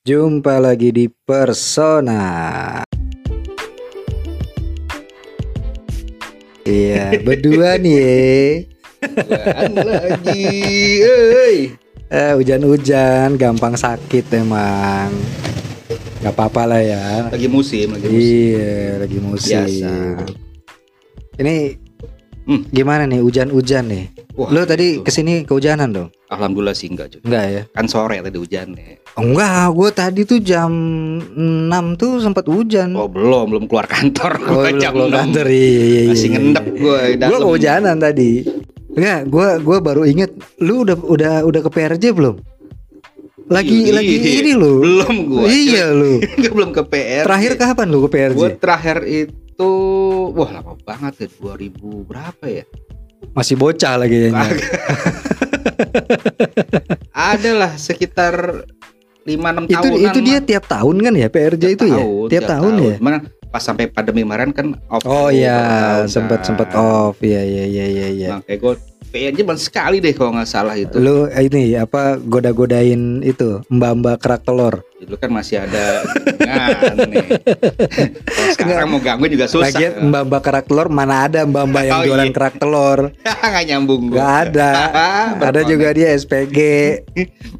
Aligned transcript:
Jumpa 0.00 0.56
lagi 0.64 0.96
di 0.96 1.12
Persona. 1.12 2.80
Iya, 6.64 7.12
berdua 7.28 7.76
nih. 7.76 8.64
Lagi. 9.76 10.48
Eh, 12.08 12.32
hujan-hujan, 12.32 13.36
gampang 13.36 13.76
sakit 13.76 14.24
emang. 14.40 15.12
Gak 16.24 16.32
apa-apa 16.32 16.64
lah 16.64 16.80
ya. 16.80 17.28
Lagi 17.28 17.52
musim, 17.52 17.92
lagi 17.92 18.08
musim. 18.08 18.24
Iya, 18.24 19.04
lagi 19.04 19.18
musim. 19.20 19.52
Biasa. 19.52 19.92
Ini 21.44 21.56
Hmm. 22.50 22.66
gimana 22.68 23.06
nih 23.06 23.22
hujan-hujan 23.22 23.86
nih? 23.86 24.04
Wah, 24.34 24.50
Lo 24.50 24.66
tadi 24.66 24.98
itu. 24.98 25.06
ke 25.06 25.10
sini 25.10 25.46
kehujanan 25.46 25.86
dong? 25.88 26.08
Alhamdulillah 26.26 26.74
sih 26.74 26.90
enggak 26.90 27.14
juga. 27.14 27.22
Enggak 27.24 27.44
ya? 27.46 27.62
Kan 27.70 27.86
sore 27.86 28.18
tadi 28.18 28.36
hujan 28.36 28.74
ya. 28.74 28.98
Oh, 29.14 29.22
enggak, 29.22 29.66
gue 29.70 29.88
tadi 29.92 30.20
tuh 30.24 30.38
jam 30.40 30.70
6 31.30 31.70
tuh 31.94 32.18
sempat 32.18 32.42
hujan. 32.44 32.90
Oh 32.94 33.06
belum, 33.06 33.50
belum 33.50 33.64
keluar 33.66 33.86
kantor. 33.86 34.34
Oh, 34.40 34.46
Gua 34.50 34.62
belum 34.66 34.78
jam 34.78 34.90
keluar 34.92 35.10
6. 35.10 35.20
kantor, 35.20 35.46
iya, 35.46 35.62
iya, 35.62 35.82
iya, 35.86 36.02
Masih 36.10 36.20
iya, 36.20 36.34
ngendep 36.34 36.64
iya. 36.66 36.74
gue 36.74 36.98
di 37.14 37.24
Gue 37.24 37.38
kehujanan 37.38 37.96
tadi. 37.96 38.30
Enggak, 38.90 39.20
gue 39.26 39.48
gua 39.62 39.78
baru 39.78 40.02
inget 40.02 40.30
lu 40.58 40.82
udah 40.82 40.96
udah 40.98 41.34
udah 41.46 41.60
ke 41.62 41.70
PRJ 41.70 42.04
belum? 42.10 42.34
Lagi 43.46 43.82
Iya, 43.82 43.92
lagi 43.98 44.14
iya. 44.16 44.32
ini 44.42 44.52
lu. 44.54 44.72
Belum 44.78 45.14
gue. 45.26 45.46
Iya 45.46 45.84
lu. 45.90 46.18
Enggak 46.38 46.52
belum 46.54 46.70
ke 46.70 46.82
PR. 46.86 47.24
Terakhir 47.26 47.52
kapan 47.54 47.86
lu 47.86 47.98
ke 48.06 48.10
PRJ? 48.10 48.34
Gue 48.34 48.50
terakhir 48.54 48.96
itu 49.04 49.34
wah 50.36 50.50
lama 50.50 50.74
banget 50.84 51.26
ya 51.26 51.28
2000 51.40 52.08
berapa 52.08 52.44
ya? 52.46 52.64
Masih 53.36 53.54
bocah 53.56 54.00
lagi 54.00 54.16
kayaknya. 54.28 54.48
Ada 57.34 57.50
lah 57.52 57.72
sekitar 57.76 58.64
5 59.28 59.28
6 59.28 59.68
itu 59.68 59.76
tahunan. 59.76 60.06
itu 60.08 60.18
dia 60.24 60.38
tiap 60.40 60.64
tahun 60.66 60.96
kan 61.04 61.14
ya 61.14 61.28
PRJ 61.28 61.64
itu 61.76 61.84
ya? 61.84 62.00
Tiap, 62.32 62.44
tahun, 62.48 62.72
ya? 62.80 62.94
Cuman 62.96 63.14
pas 63.50 63.62
sampai 63.62 63.90
pandemi 63.90 64.22
kemarin 64.22 64.54
kan 64.54 64.78
off. 64.88 65.02
Oh 65.04 65.28
iya, 65.28 65.58
tahun 66.06 66.08
sempat 66.08 66.38
kan. 66.40 66.46
sempat 66.46 66.68
off. 66.78 67.18
Iya 67.20 67.42
iya 67.44 67.64
iya 67.66 67.86
iya 67.86 68.08
iya. 68.08 68.28
Nah, 68.38 68.40
kayak 68.46 68.58
gue 68.62 68.74
PNJ 69.10 69.42
baru 69.42 69.58
sekali 69.58 69.98
deh 69.98 70.12
kalau 70.12 70.30
nggak 70.32 70.46
salah 70.46 70.74
itu. 70.74 70.94
Lu 70.94 71.26
eh, 71.26 71.42
ini 71.42 71.74
apa 71.74 72.14
goda-godain 72.16 73.18
itu 73.20 73.58
mbak-mbak 73.66 74.16
kerak 74.18 74.42
telur. 74.42 74.86
Dulu 74.96 75.16
kan 75.16 75.30
masih 75.32 75.58
ada 75.58 76.06
kan 76.38 76.94
nih. 77.00 77.26
Sekarang 78.54 78.86
mau 78.88 79.00
gangguin 79.00 79.34
juga 79.34 79.46
susah. 79.46 79.66
Lagian 79.66 79.92
mbak-mbak 80.06 80.40
kerak 80.40 80.64
telur 80.64 80.86
mana 80.86 81.26
ada 81.26 81.42
mbak-mbak 81.42 81.82
yang 81.82 81.98
Oh, 81.98 82.06
jualan 82.06 82.22
iya. 82.24 82.32
kerak 82.32 82.54
telur? 82.56 82.98
nggak 83.50 83.64
nyambung. 83.66 84.02
Gak 84.10 84.32
ada. 84.46 84.70
ada 85.50 85.60
juga 85.64 85.90
dia 85.90 86.14
SPG. 86.14 86.58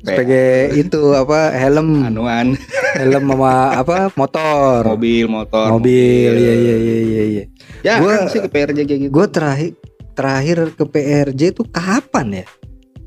SPG 0.00 0.32
itu 0.78 1.00
apa 1.12 1.50
helm, 1.52 2.06
anuan 2.06 2.54
helm 2.94 3.24
sama 3.26 3.52
apa 3.74 3.96
motor. 4.14 4.80
mobil 4.86 5.26
motor 5.26 5.66
Mobil, 5.72 6.30
iya 6.32 6.54
iya 6.54 6.76
iya 6.76 6.98
iya 7.00 7.22
iya. 7.26 7.44
ya 7.82 7.94
Gua- 7.98 8.16
kan 8.16 8.28
sih 8.28 8.40
ke 8.40 8.48
PRJ 8.48 8.78
kayak 8.82 9.00
gitu 9.02 9.12
Gue 9.12 9.26
terakhir 9.28 9.76
terakhir 10.20 10.76
ke 10.76 10.84
PRJ 10.84 11.40
itu 11.50 11.64
kapan 11.66 12.44
ya? 12.44 12.46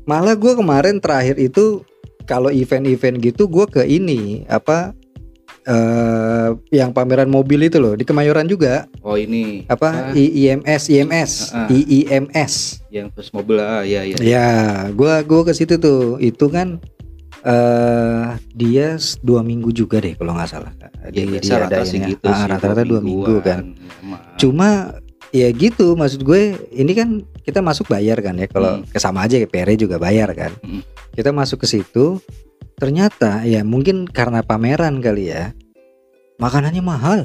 Malah 0.04 0.34
gue 0.34 0.52
kemarin 0.52 0.98
terakhir 0.98 1.38
itu 1.38 1.86
kalau 2.26 2.50
event-event 2.50 3.22
gitu 3.22 3.46
gue 3.46 3.64
ke 3.64 3.86
ini 3.86 4.42
apa 4.50 4.90
eh 5.64 6.48
yang 6.76 6.92
pameran 6.92 7.32
mobil 7.32 7.56
itu 7.64 7.80
loh 7.80 7.96
di 7.96 8.04
Kemayoran 8.04 8.44
juga. 8.44 8.84
Oh 9.00 9.16
ini. 9.16 9.64
Apa? 9.64 10.12
Ah. 10.12 10.12
I- 10.12 10.44
IMS 10.44 10.92
Ah, 11.56 11.64
ah. 11.64 11.68
IIMS 11.72 12.84
yang 12.92 13.08
terus 13.08 13.32
mobil 13.32 13.56
ah 13.58 13.80
ya 13.80 14.04
ya 14.04 14.16
ya 14.20 14.48
gua 14.92 15.24
gua 15.24 15.48
ke 15.48 15.56
situ 15.56 15.80
tuh. 15.80 16.20
Itu 16.20 16.52
kan 16.52 16.84
eh 17.44 18.26
dia 18.52 19.00
dua 19.24 19.40
minggu 19.40 19.72
juga 19.72 20.04
deh 20.04 20.12
kalau 20.16 20.36
nggak 20.36 20.50
salah. 20.52 20.72
Ya 21.08 21.24
Di- 21.24 21.32
biasa 21.32 21.48
diadain 21.48 21.80
rata 21.80 21.80
ya. 21.80 22.06
gitu 22.12 22.28
Ah, 22.28 22.44
rata-rata 22.44 22.82
dua 22.84 23.00
minggu 23.00 23.34
kan. 23.40 23.58
Cuma 24.36 25.00
ya 25.34 25.50
gitu 25.50 25.98
maksud 25.98 26.22
gue 26.22 26.54
ini 26.70 26.94
kan 26.94 27.08
kita 27.42 27.58
masuk 27.58 27.90
bayar 27.90 28.22
kan 28.22 28.38
ya 28.38 28.46
kalau 28.46 28.78
Hmm. 28.78 28.86
kesama 28.86 29.26
aja 29.26 29.42
PR 29.42 29.74
juga 29.74 29.98
bayar 29.98 30.30
kan 30.30 30.54
Hmm. 30.62 30.86
kita 31.10 31.34
masuk 31.34 31.62
ke 31.62 31.68
situ 31.68 32.22
ternyata 32.74 33.42
ya 33.42 33.62
mungkin 33.62 34.06
karena 34.06 34.40
pameran 34.40 35.02
kali 35.02 35.28
ya 35.28 35.50
makanannya 36.38 36.80
mahal 36.80 37.18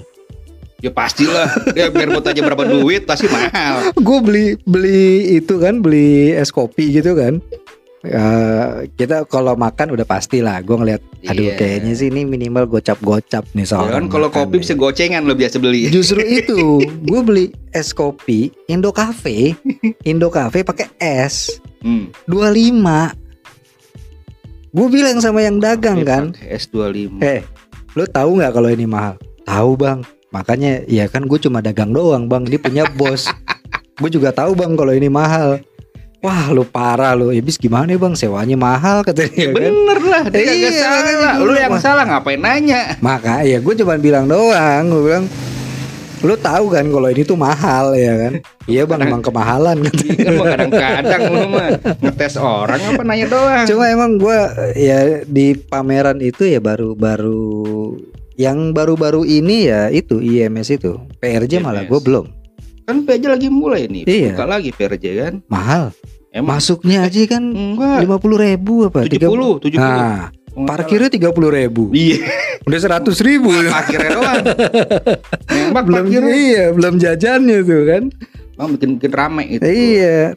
ya 0.79 0.89
pastilah 0.89 1.49
ya 1.73 1.89
biar 1.89 2.09
buat 2.09 2.23
aja 2.23 2.39
berapa 2.39 2.63
duit 2.65 3.03
pasti 3.03 3.27
mahal 3.27 3.93
gue 3.93 4.19
beli 4.21 4.45
beli 4.63 5.37
itu 5.37 5.57
kan 5.57 5.77
beli 5.77 6.31
es 6.31 6.49
kopi 6.49 6.89
gitu 6.91 7.13
kan 7.13 7.37
Eh, 7.99 8.87
kita 8.95 9.27
kalau 9.27 9.59
makan 9.59 9.91
udah 9.91 10.07
pasti 10.07 10.39
lah. 10.39 10.63
Gue 10.63 10.79
ngeliat 10.79 11.03
aduh 11.27 11.51
Iya. 11.51 11.59
kayaknya 11.59 11.93
sih 11.99 12.07
ini 12.07 12.23
minimal 12.23 12.63
gocap-gocap 12.63 13.43
nih 13.51 13.67
ya 13.67 13.75
soalnya. 13.75 13.99
kan 13.99 14.07
kalau 14.07 14.31
kopi 14.31 14.63
bisa 14.63 14.71
gocengan 14.71 15.27
lo 15.27 15.35
biasa 15.35 15.59
beli. 15.59 15.91
Justru 15.91 16.23
itu 16.39 16.79
gue 16.79 17.19
beli 17.19 17.45
es 17.75 17.91
kopi 17.91 18.55
Indo 18.71 18.95
Cafe. 18.95 19.51
Indo 20.07 20.31
Cafe 20.31 20.63
pakai 20.63 20.87
es. 20.95 21.59
Hmm. 21.83 22.07
25 22.27 23.11
gue 24.69 24.87
bilang 24.87 25.19
sama 25.19 25.43
yang 25.43 25.59
dagang 25.59 25.99
kan. 26.07 26.31
S25 26.39 27.19
eh 27.19 27.43
lo 27.99 28.07
tahu 28.07 28.39
nggak 28.39 28.53
kalau 28.53 28.71
ini 28.71 28.87
mahal? 28.87 29.19
Tahu 29.43 29.75
bang. 29.75 29.99
Makanya 30.31 30.87
ya 30.87 31.11
kan 31.11 31.27
gue 31.27 31.35
cuma 31.35 31.59
dagang 31.59 31.91
doang 31.91 32.31
bang. 32.31 32.47
Dia 32.47 32.61
punya 32.61 32.87
bos. 32.87 33.27
Gue 33.99 34.07
juga 34.07 34.31
tahu 34.31 34.55
bang 34.55 34.79
kalau 34.79 34.95
ini 34.95 35.11
mahal 35.11 35.59
wah 36.19 36.49
lu 36.49 36.63
parah 36.63 37.13
lu. 37.13 37.29
Ibis 37.29 37.55
gimana 37.55 37.89
bang? 37.89 38.13
Sewanya 38.13 38.55
mahal 38.55 39.01
katanya 39.01 39.49
kan? 39.49 39.55
Bener 39.55 39.99
lah 40.01 40.23
dia 40.25 40.41
Iya, 40.41 40.51
kagak 40.51 40.73
salah. 40.73 40.99
makanya 40.99 41.31
lu 41.39 41.53
yang 41.53 41.71
Wah. 41.71 41.81
salah 41.81 42.03
ngapain 42.05 42.39
nanya? 42.39 42.81
Maka 42.99 43.41
ya 43.41 43.57
gue 43.57 43.73
cuma 43.75 43.95
bilang 43.95 44.25
doang. 44.25 44.83
Gue 44.85 45.01
bilang 45.05 45.25
lu 46.19 46.35
tahu 46.35 46.67
kan 46.67 46.83
kalau 46.83 47.07
ini 47.07 47.23
tuh 47.23 47.35
mahal 47.35 47.95
ya 47.95 48.13
kan? 48.17 48.33
Iya 48.65 48.83
bang 48.83 48.99
emang 49.01 49.21
kemahalan 49.21 49.79
katanya. 49.87 50.29
mau 50.33 50.45
kadang-kadang 50.45 51.21
lu 51.25 51.41
mah 51.47 51.67
ngetes 51.97 52.35
orang 52.35 52.81
apa 52.85 53.01
nanya 53.01 53.25
doang? 53.25 53.65
Cuma 53.65 53.87
emang 53.87 54.11
gue 54.15 54.37
ya 54.75 54.99
di 55.23 55.55
pameran 55.55 56.19
itu 56.19 56.43
ya 56.43 56.59
baru-baru 56.59 57.95
yang 58.35 58.71
baru-baru 58.71 59.23
ini 59.23 59.67
ya 59.67 59.87
itu 59.87 60.19
IMS 60.19 60.71
itu. 60.73 60.99
PRJ 61.17 61.59
malah 61.59 61.83
IMS. 61.83 61.91
gue 61.91 61.99
belum 62.01 62.25
kan 62.89 62.97
PJ 63.05 63.23
lagi 63.29 63.47
mulai 63.47 63.85
nih 63.85 64.03
Iya. 64.03 64.33
buka 64.33 64.45
lagi 64.45 64.69
PRJ 64.73 65.05
kan? 65.15 65.33
Mahal. 65.45 65.93
Emang? 66.29 66.57
Masuknya 66.57 67.05
aja 67.05 67.21
kan 67.25 67.43
lima 67.77 68.17
puluh 68.17 68.37
ribu 68.37 68.85
apa? 68.85 69.05
70 69.05 69.61
70 69.61 69.77
nah 69.77 70.29
parkirnya 70.49 71.07
tiga 71.07 71.29
puluh 71.29 71.53
ribu. 71.53 71.93
Iya. 71.93 72.25
Udah 72.67 72.79
seratus 72.81 73.21
ribu. 73.21 73.53
Parkirnya 73.71 74.09
doang. 74.11 74.43
Nembak 75.47 75.83
belum 75.87 76.05
parkirnya. 76.05 76.33
iya 76.33 76.63
belum 76.73 76.93
jajannya 76.97 77.57
tuh 77.63 77.81
kan. 77.87 78.03
Bang 78.59 78.75
bikin 78.75 78.89
bikin 78.99 79.11
rame 79.15 79.43
itu 79.47 79.63
iya 79.63 80.35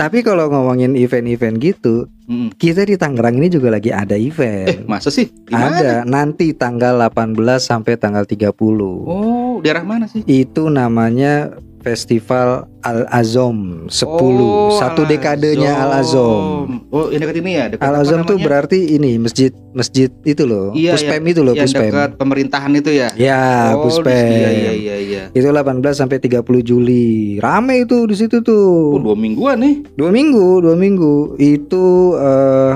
tapi 0.00 0.24
kalau 0.24 0.48
ngomongin 0.48 0.96
event-event 0.96 1.60
gitu 1.60 2.08
Mm. 2.30 2.54
kita 2.62 2.86
di 2.86 2.94
Tangerang 2.94 3.42
ini 3.42 3.50
juga 3.50 3.74
lagi 3.74 3.90
ada 3.90 4.14
eh 4.14 4.30
event 4.30 4.86
masa 4.86 5.10
sih 5.10 5.26
Gimana? 5.50 5.74
Ada 5.74 5.90
nanti 6.06 6.54
tanggal 6.54 6.94
18 7.10 7.34
sampai 7.58 7.98
tanggal 7.98 8.22
30. 8.22 8.54
oh 9.02 9.58
daerah 9.58 9.82
mana 9.82 10.06
sih 10.06 10.22
Itu 10.22 10.70
namanya 10.70 11.50
Festival 11.80 12.68
Al 12.80 13.08
Azom 13.08 13.88
10. 13.88 14.04
Oh, 14.04 14.72
Satu 14.76 15.04
dekadenya 15.04 15.72
Al 15.76 16.00
Azom. 16.00 16.84
oh 16.88 17.08
ini 17.08 17.18
dekat 17.18 17.36
ini 17.40 17.50
ya 17.56 17.64
dekat 17.68 17.82
Al 17.82 17.94
Azom 17.98 18.20
tuh 18.22 18.36
berarti 18.36 18.94
ini 18.94 19.16
masjid 19.16 19.48
masjid 19.72 20.12
itu 20.22 20.44
loh. 20.44 20.72
Iya, 20.72 20.92
Puspem 20.94 21.22
itu 21.24 21.40
loh, 21.40 21.54
yang 21.54 21.64
Puspem. 21.64 21.88
dekat 21.88 22.10
pemerintahan 22.16 22.72
itu 22.74 22.90
ya 22.90 23.08
Ya, 23.14 23.72
oh, 23.74 23.84
Puspem. 23.84 24.12
iya 24.12 24.50
iya 24.50 24.72
iya 24.72 24.96
iya 24.98 25.22
Itu 25.30 25.48
18 25.48 25.60
sampai 25.92 26.18
30 26.18 26.40
Juli. 26.60 27.38
Rame 27.38 27.84
itu 27.84 28.04
di 28.04 28.16
situ 28.16 28.38
oh, 28.38 28.44
tuh. 28.44 29.00
dua 29.00 29.16
mingguan 29.16 29.58
nih 29.58 29.74
Dua 29.94 30.10
minggu, 30.10 30.60
dua 30.60 30.76
minggu. 30.76 31.36
Itu 31.36 32.14
eh, 32.16 32.72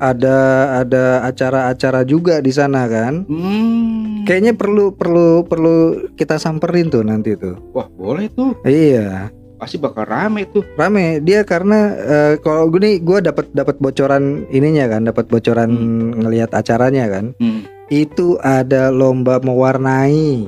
ada 0.00 0.36
ada 0.80 1.04
acara-acara 1.22 2.02
juga 2.02 2.40
di 2.40 2.48
sana 2.48 2.88
kan. 2.88 3.28
hmm. 3.28 4.24
Kayaknya 4.24 4.52
perlu 4.52 4.90
perlu 4.90 5.44
perlu 5.44 5.76
kita 6.12 6.36
samperin 6.36 6.88
tuh 6.88 7.02
nanti 7.02 7.36
tuh. 7.36 7.56
wah 7.70 7.84
boleh 7.90 8.28
tuh 8.30 8.56
Iya, 8.62 9.28
pasti 9.56 9.76
bakal 9.76 10.04
rame 10.04 10.44
tuh 10.46 10.64
rame 10.74 11.20
dia 11.20 11.40
karena 11.42 11.78
eh, 11.94 12.32
kalau 12.38 12.68
gue 12.68 12.80
nih 12.80 12.96
gue 12.98 13.18
dapat 13.22 13.52
dapat 13.52 13.76
bocoran 13.76 14.48
ininya 14.48 14.88
kan, 14.88 15.04
dapat 15.04 15.26
bocoran 15.26 15.70
ngelihat 16.16 16.50
acaranya 16.50 17.06
kan. 17.06 17.36
hmm. 17.36 17.68
Itu 17.90 18.38
ada 18.38 18.88
lomba 18.88 19.42
mewarnai. 19.42 20.46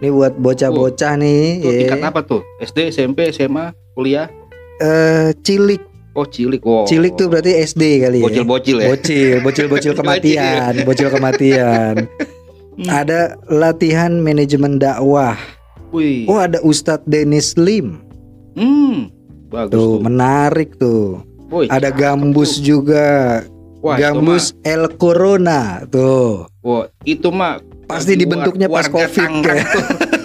Ini 0.00 0.08
buat 0.08 0.32
bocah-bocah 0.34 1.12
nih, 1.14 1.60
Itu 1.60 1.68
ya. 1.68 1.78
tingkat 1.84 2.08
apa 2.08 2.20
tuh 2.24 2.40
SD 2.56 2.88
SMP 2.88 3.28
SMA 3.28 3.68
kuliah 3.92 4.32
Eh, 4.80 5.36
cilik, 5.44 5.84
oh 6.12 6.26
cilik 6.26 6.60
wow 6.60 6.84
cilik 6.84 7.14
tuh 7.14 7.26
berarti 7.26 7.52
SD 7.60 7.82
kali 8.02 8.18
ya. 8.18 8.24
bocil-bocil 8.26 8.76
ya 8.78 8.88
Bocil, 8.90 9.34
bocil-bocil 9.40 9.92
kematian, 9.98 10.72
bocil 10.82 11.08
kematian. 11.08 11.94
Hmm. 12.70 12.88
Ada 12.88 13.20
latihan 13.52 14.24
manajemen 14.24 14.80
dakwah. 14.80 15.36
Wih. 15.92 16.24
Oh, 16.24 16.40
ada 16.40 16.64
Ustadz 16.64 17.04
Dennis 17.04 17.52
Lim. 17.60 18.00
Hmm, 18.56 19.12
bagus 19.52 19.74
Tuh, 19.74 19.98
tuh. 19.98 20.00
menarik 20.00 20.70
tuh. 20.80 21.20
Woi, 21.52 21.68
Ada 21.68 21.92
gambus 21.92 22.56
tuh. 22.56 22.64
juga. 22.64 23.42
Wah, 23.84 24.00
gambus 24.00 24.56
El 24.64 24.88
Corona 24.96 25.84
tuh. 25.92 26.48
wah, 26.64 26.88
itu 27.04 27.28
mah 27.28 27.60
Pasti 27.84 28.16
dibentuknya 28.16 28.70
pas 28.70 28.88
Covid, 28.88 29.28
ya. 29.44 29.60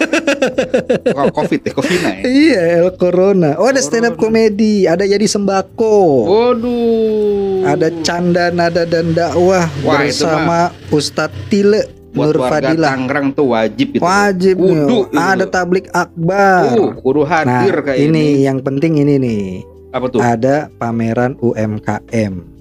Covid 1.36 1.60
ya, 1.66 1.72
Covid 1.76 2.00
ya. 2.00 2.14
Iya, 2.24 2.62
El 2.82 2.90
Corona. 2.96 3.56
Oh, 3.60 3.68
ada 3.68 3.80
stand 3.80 4.08
up 4.08 4.16
komedi, 4.16 4.88
ada 4.88 5.04
jadi 5.04 5.24
sembako. 5.24 5.96
Waduh. 6.26 7.66
Ada 7.66 7.88
canda 8.06 8.48
nada 8.54 8.86
dan 8.86 9.10
dakwah 9.12 9.66
Wah, 9.82 10.00
bersama 10.00 10.70
Ustadz 10.94 11.34
Tile 11.50 11.96
buat 12.16 12.32
Nur 12.32 12.36
warga 12.40 12.52
Fadilah. 12.72 12.90
Tangerang 12.96 13.26
tuh 13.36 13.46
wajib 13.52 13.86
itu. 13.92 14.02
Wajib 14.02 14.56
Kudu 14.56 14.72
itu. 14.72 14.96
Ada 15.12 15.44
tablik 15.44 15.86
akbar. 15.92 16.72
Uh, 16.72 16.92
kudu 16.96 17.22
nah, 17.22 17.28
hadir 17.28 17.74
kayak 17.84 17.98
ini, 18.00 18.40
ini. 18.40 18.46
yang 18.48 18.58
penting 18.64 18.96
ini 18.96 19.14
nih. 19.20 19.44
Apa 19.92 20.06
tuh? 20.08 20.20
Ada 20.24 20.72
pameran 20.80 21.36
UMKM. 21.44 22.56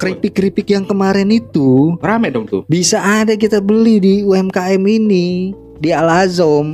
Keripik-keripik 0.00 0.64
yang 0.72 0.88
kemarin 0.88 1.28
itu 1.28 2.00
Rame 2.00 2.32
dong 2.32 2.48
tuh. 2.48 2.64
bisa 2.64 3.04
ada 3.04 3.36
kita 3.36 3.60
beli 3.60 4.00
di 4.00 4.14
UMKM 4.24 4.80
ini 4.80 5.52
di 5.76 5.92
Al 5.92 6.08
Azom. 6.08 6.68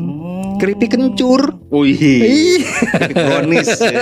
Keripik 0.57 0.97
kencur. 0.97 1.53
Wih, 1.69 1.99
Ih, 1.99 2.63
kronis. 3.13 3.69
ya. 3.77 3.93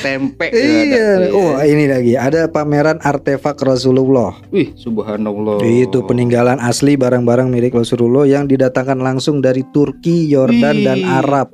Tempe. 0.00 0.48
Iya. 0.48 1.20
ada 1.20 1.26
ya. 1.28 1.34
Oh, 1.34 1.52
ini 1.60 1.84
lagi 1.84 2.14
ada 2.14 2.48
pameran 2.48 2.96
artefak 3.02 3.60
Rasulullah. 3.60 4.32
Wih, 4.48 4.72
subhanallah. 4.78 5.60
Itu 5.62 6.06
peninggalan 6.06 6.62
asli 6.62 6.96
barang-barang 6.96 7.50
milik 7.50 7.76
Rasulullah 7.76 8.24
yang 8.24 8.48
didatangkan 8.48 9.02
langsung 9.02 9.44
dari 9.44 9.66
Turki, 9.70 10.30
Yordan 10.30 10.76
dan. 10.84 10.98
Arab. 11.06 11.52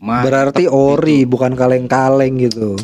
Mantap 0.00 0.24
Berarti 0.26 0.64
itu. 0.64 0.72
ori 0.72 1.18
bukan 1.28 1.52
kaleng-kaleng 1.52 2.40
gitu. 2.40 2.76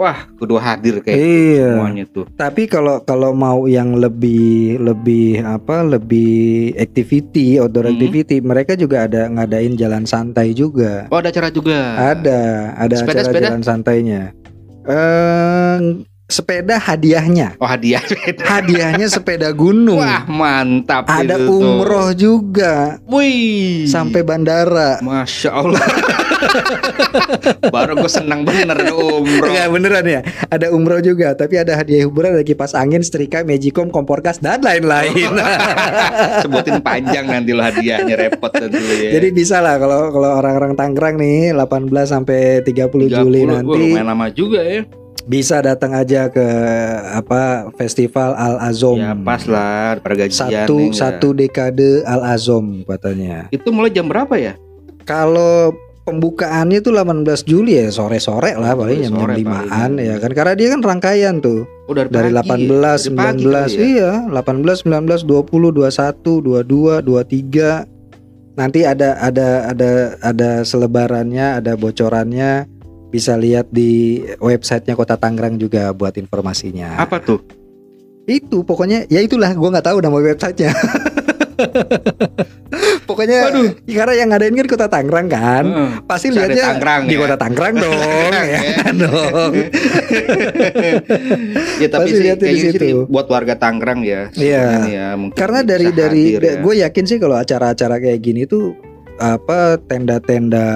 Wah, 0.00 0.24
kudu 0.40 0.56
hadir 0.56 1.04
kayak 1.04 1.12
Iya. 1.12 1.76
semuanya 1.76 2.04
tuh. 2.08 2.24
Tapi 2.32 2.64
kalau 2.64 3.04
kalau 3.04 3.36
mau 3.36 3.68
yang 3.68 4.00
lebih 4.00 4.80
lebih 4.80 5.44
apa 5.44 5.84
lebih 5.84 6.72
activity 6.74 7.60
outdoor 7.60 7.84
Hmm. 7.84 8.00
activity 8.00 8.40
mereka 8.40 8.80
juga 8.80 9.04
ada 9.04 9.28
ngadain 9.28 9.76
jalan 9.76 10.08
santai 10.08 10.56
juga. 10.56 11.04
Oh, 11.12 11.20
ada 11.20 11.28
acara 11.28 11.52
juga. 11.52 11.76
Ada 12.16 12.40
ada 12.80 12.94
Sepeda, 12.96 13.12
acara 13.12 13.28
sepeda? 13.28 13.46
jalan 13.52 13.60
santainya. 13.60 14.22
Eh 14.88 15.76
sepeda 16.30 16.78
hadiahnya. 16.78 17.58
Oh, 17.58 17.68
hadiah. 17.68 18.00
Hadiahnya 18.40 19.10
sepeda 19.10 19.50
gunung. 19.50 20.00
Wah, 20.00 20.24
mantap 20.30 21.10
ada 21.10 21.36
itu 21.36 21.50
tuh. 21.50 21.58
umroh 21.58 22.10
juga 22.14 23.02
Wih. 23.10 23.90
sampai 23.90 24.22
bandara. 24.22 25.02
Masya 25.02 25.50
Allah. 25.50 25.82
Baru 27.74 27.98
gue 28.00 28.10
senang 28.10 28.46
bener 28.46 28.78
umroh. 28.94 29.50
Enggak 29.50 29.68
beneran 29.70 30.06
ya. 30.06 30.20
Ada 30.48 30.72
umroh 30.72 31.02
juga, 31.02 31.34
tapi 31.34 31.60
ada 31.60 31.76
hadiah 31.76 32.06
hiburan, 32.06 32.38
ada 32.38 32.46
kipas 32.46 32.72
angin, 32.72 33.02
setrika, 33.04 33.42
magicom, 33.44 33.90
kompor 33.92 34.24
gas 34.24 34.38
dan 34.40 34.62
lain-lain. 34.62 35.34
Sebutin 36.46 36.80
panjang 36.80 37.26
nanti 37.28 37.50
lo 37.52 37.62
hadiahnya 37.62 38.14
repot 38.16 38.52
nanti 38.54 38.78
lo 38.78 38.94
ya. 38.94 39.10
Jadi 39.20 39.28
bisa 39.34 39.58
lah 39.60 39.76
kalau 39.76 40.10
kalau 40.14 40.30
orang-orang 40.38 40.72
Tangerang 40.78 41.16
nih 41.20 41.52
18 41.52 41.90
sampai 42.06 42.62
30, 42.64 43.10
30, 43.10 43.18
Juli 43.20 43.40
nanti 43.44 43.80
lumayan 43.92 44.08
lama 44.08 44.26
juga 44.32 44.62
ya. 44.62 44.86
Bisa 45.22 45.58
datang 45.58 45.92
aja 45.92 46.26
ke 46.26 46.46
apa 47.12 47.68
festival 47.74 48.32
Al 48.32 48.56
Azom. 48.62 48.96
Ya 48.96 49.12
pas 49.14 49.44
lah 49.44 49.98
pada 49.98 50.14
gajian 50.16 50.36
Satu 50.36 50.74
nih, 50.74 50.86
enggak. 50.86 50.98
satu 50.98 51.28
dekade 51.30 51.90
Al 52.02 52.22
Azom 52.26 52.84
katanya. 52.84 53.48
Itu 53.48 53.70
mulai 53.70 53.90
jam 53.90 54.06
berapa 54.06 54.32
ya? 54.34 54.54
Kalau 55.02 55.72
pembukaannya 56.00 56.80
tuh 56.80 56.90
18 56.92 57.22
Juli 57.44 57.76
ya 57.76 57.88
sore-sore 57.88 58.56
lah 58.56 58.72
paling 58.72 58.98
jam 59.00 59.12
Sore-sore 59.12 59.36
jam 59.36 59.46
5-an 59.46 59.90
paling. 59.92 59.94
ya 60.02 60.14
kan 60.16 60.30
karena 60.32 60.54
dia 60.54 60.68
kan 60.70 60.80
rangkaian 60.80 61.34
tuh 61.38 61.62
Oh, 61.84 61.94
dari, 61.94 62.06
dari 62.08 62.30
pagi. 62.32 62.66
18 62.66 62.70
Dari 62.70 63.10
pagi 63.12 63.42
19 63.42 63.50
kali 63.50 63.74
ya? 63.74 63.82
iya 63.84 64.12
18 64.26 64.86
19 64.86 65.26
20 65.26 65.70
21 65.70 66.22
22 66.62 67.02
23 67.02 67.84
nanti 68.52 68.80
ada 68.82 69.18
ada 69.18 69.48
ada 69.68 69.90
ada 70.20 70.50
selebarannya 70.62 71.58
ada 71.58 71.72
bocorannya 71.74 72.66
bisa 73.10 73.34
lihat 73.34 73.66
di 73.68 74.22
websitenya 74.38 74.94
Kota 74.94 75.14
Tangerang 75.14 75.54
juga 75.54 75.90
buat 75.90 76.14
informasinya 76.14 76.94
Apa 76.96 77.18
tuh? 77.18 77.38
itu 78.24 78.62
pokoknya 78.62 79.04
ya 79.06 79.18
itulah 79.18 79.50
gua 79.52 79.68
nggak 79.74 79.84
tahu 79.84 79.98
nama 79.98 80.16
websitenya 80.16 80.70
pokoknya 83.04 83.38
Waduh. 83.44 83.68
karena 83.84 84.12
yang 84.14 84.28
ngadain 84.30 84.54
kan 84.54 84.66
Kota 84.66 84.86
Tangerang 84.86 85.26
kan 85.26 85.64
Heeh. 85.66 85.90
pasti 86.06 86.26
lihatnya 86.30 86.64
di 87.02 87.10
ya? 87.10 87.18
Kota 87.18 87.36
Tangerang 87.36 87.74
dong 87.76 88.32
ya 88.54 88.60
kan 88.78 88.94
dong 88.96 89.52
ya 91.76 91.88
tapi 91.90 92.06
Pasti 92.06 92.12
sih 92.12 92.22
lihatnya 92.22 92.40
di 92.40 92.54
kayaknya 92.54 92.64
sih 92.64 92.72
situ. 92.78 92.98
buat 93.06 93.26
warga 93.26 93.54
Tangerang 93.56 94.00
ya. 94.02 94.20
Iya. 94.32 94.64
ya, 94.86 95.06
karena 95.34 95.60
dari 95.60 95.86
dari 95.90 96.24
hadir 96.38 96.40
ya. 96.40 96.52
gue 96.62 96.74
yakin 96.80 97.04
sih 97.04 97.18
kalau 97.18 97.34
acara-acara 97.34 97.96
kayak 97.98 98.20
gini 98.20 98.42
tuh 98.46 98.72
apa 99.20 99.76
tenda-tenda 99.76 100.66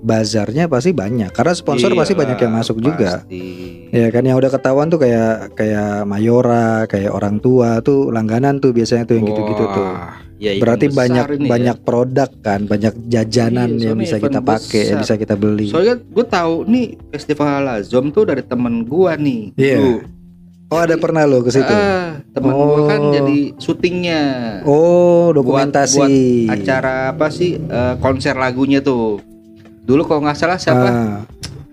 bazarnya 0.00 0.66
pasti 0.66 0.96
banyak 0.96 1.28
karena 1.30 1.52
sponsor 1.52 1.92
Iya, 1.92 2.00
pasti 2.00 2.14
banyak 2.16 2.38
yang 2.40 2.54
masuk 2.56 2.76
juga 2.80 3.22
pasti. 3.22 3.44
ya 3.92 4.08
kan 4.08 4.24
yang 4.24 4.40
udah 4.40 4.48
ketahuan 4.48 4.88
tuh 4.88 4.96
kayak 4.96 5.52
kayak 5.52 6.08
Mayora 6.08 6.88
kayak 6.88 7.12
orang 7.12 7.36
tua 7.38 7.84
tuh 7.84 8.08
langganan 8.08 8.56
tuh 8.56 8.72
biasanya 8.72 9.04
tuh 9.04 9.20
yang 9.20 9.28
gitu-gitu 9.28 9.64
tuh 9.68 9.88
ya 10.38 10.56
berarti 10.56 10.86
banyak 10.88 11.24
ini 11.36 11.44
ya. 11.44 11.50
banyak 11.50 11.76
produk 11.82 12.30
kan 12.40 12.60
banyak 12.64 12.94
jajanan 13.04 13.68
Iya, 13.74 13.92
yang 13.92 13.96
bisa 13.98 14.16
kita 14.16 14.40
pakai 14.40 14.82
yang 14.88 15.00
bisa 15.02 15.14
kita 15.14 15.34
beli 15.34 15.68
Soalnya 15.68 16.00
gue 16.00 16.24
tahu 16.24 16.64
nih 16.64 16.86
festival 17.10 17.68
Lazom 17.68 18.08
tuh 18.08 18.24
dari 18.24 18.40
temen 18.40 18.88
gua 18.88 19.12
nih. 19.12 19.52
Iya. 19.54 19.76
dulu. 19.76 19.96
Oh 20.68 20.78
ada 20.78 20.94
pernah 20.94 21.24
lo 21.24 21.40
ke 21.40 21.50
situ 21.50 21.64
Ah, 21.66 22.20
temen 22.30 22.50
gua 22.50 22.86
kan 22.86 23.00
Oh. 23.00 23.10
jadi 23.10 23.38
syutingnya. 23.56 24.22
oh 24.62 25.30
Buat- 25.30 25.34
dokumentasi 25.34 25.98
buat 25.98 26.54
acara 26.54 26.94
apa 27.10 27.26
sih 27.28 27.56
eh, 27.56 27.94
konser 27.98 28.34
lagunya 28.34 28.78
tuh. 28.78 29.20
Dulu 29.80 30.04
kalau 30.04 30.20
nggak 30.22 30.36
salah 30.36 30.56
siapa? 30.56 30.84
Ah, 30.86 31.18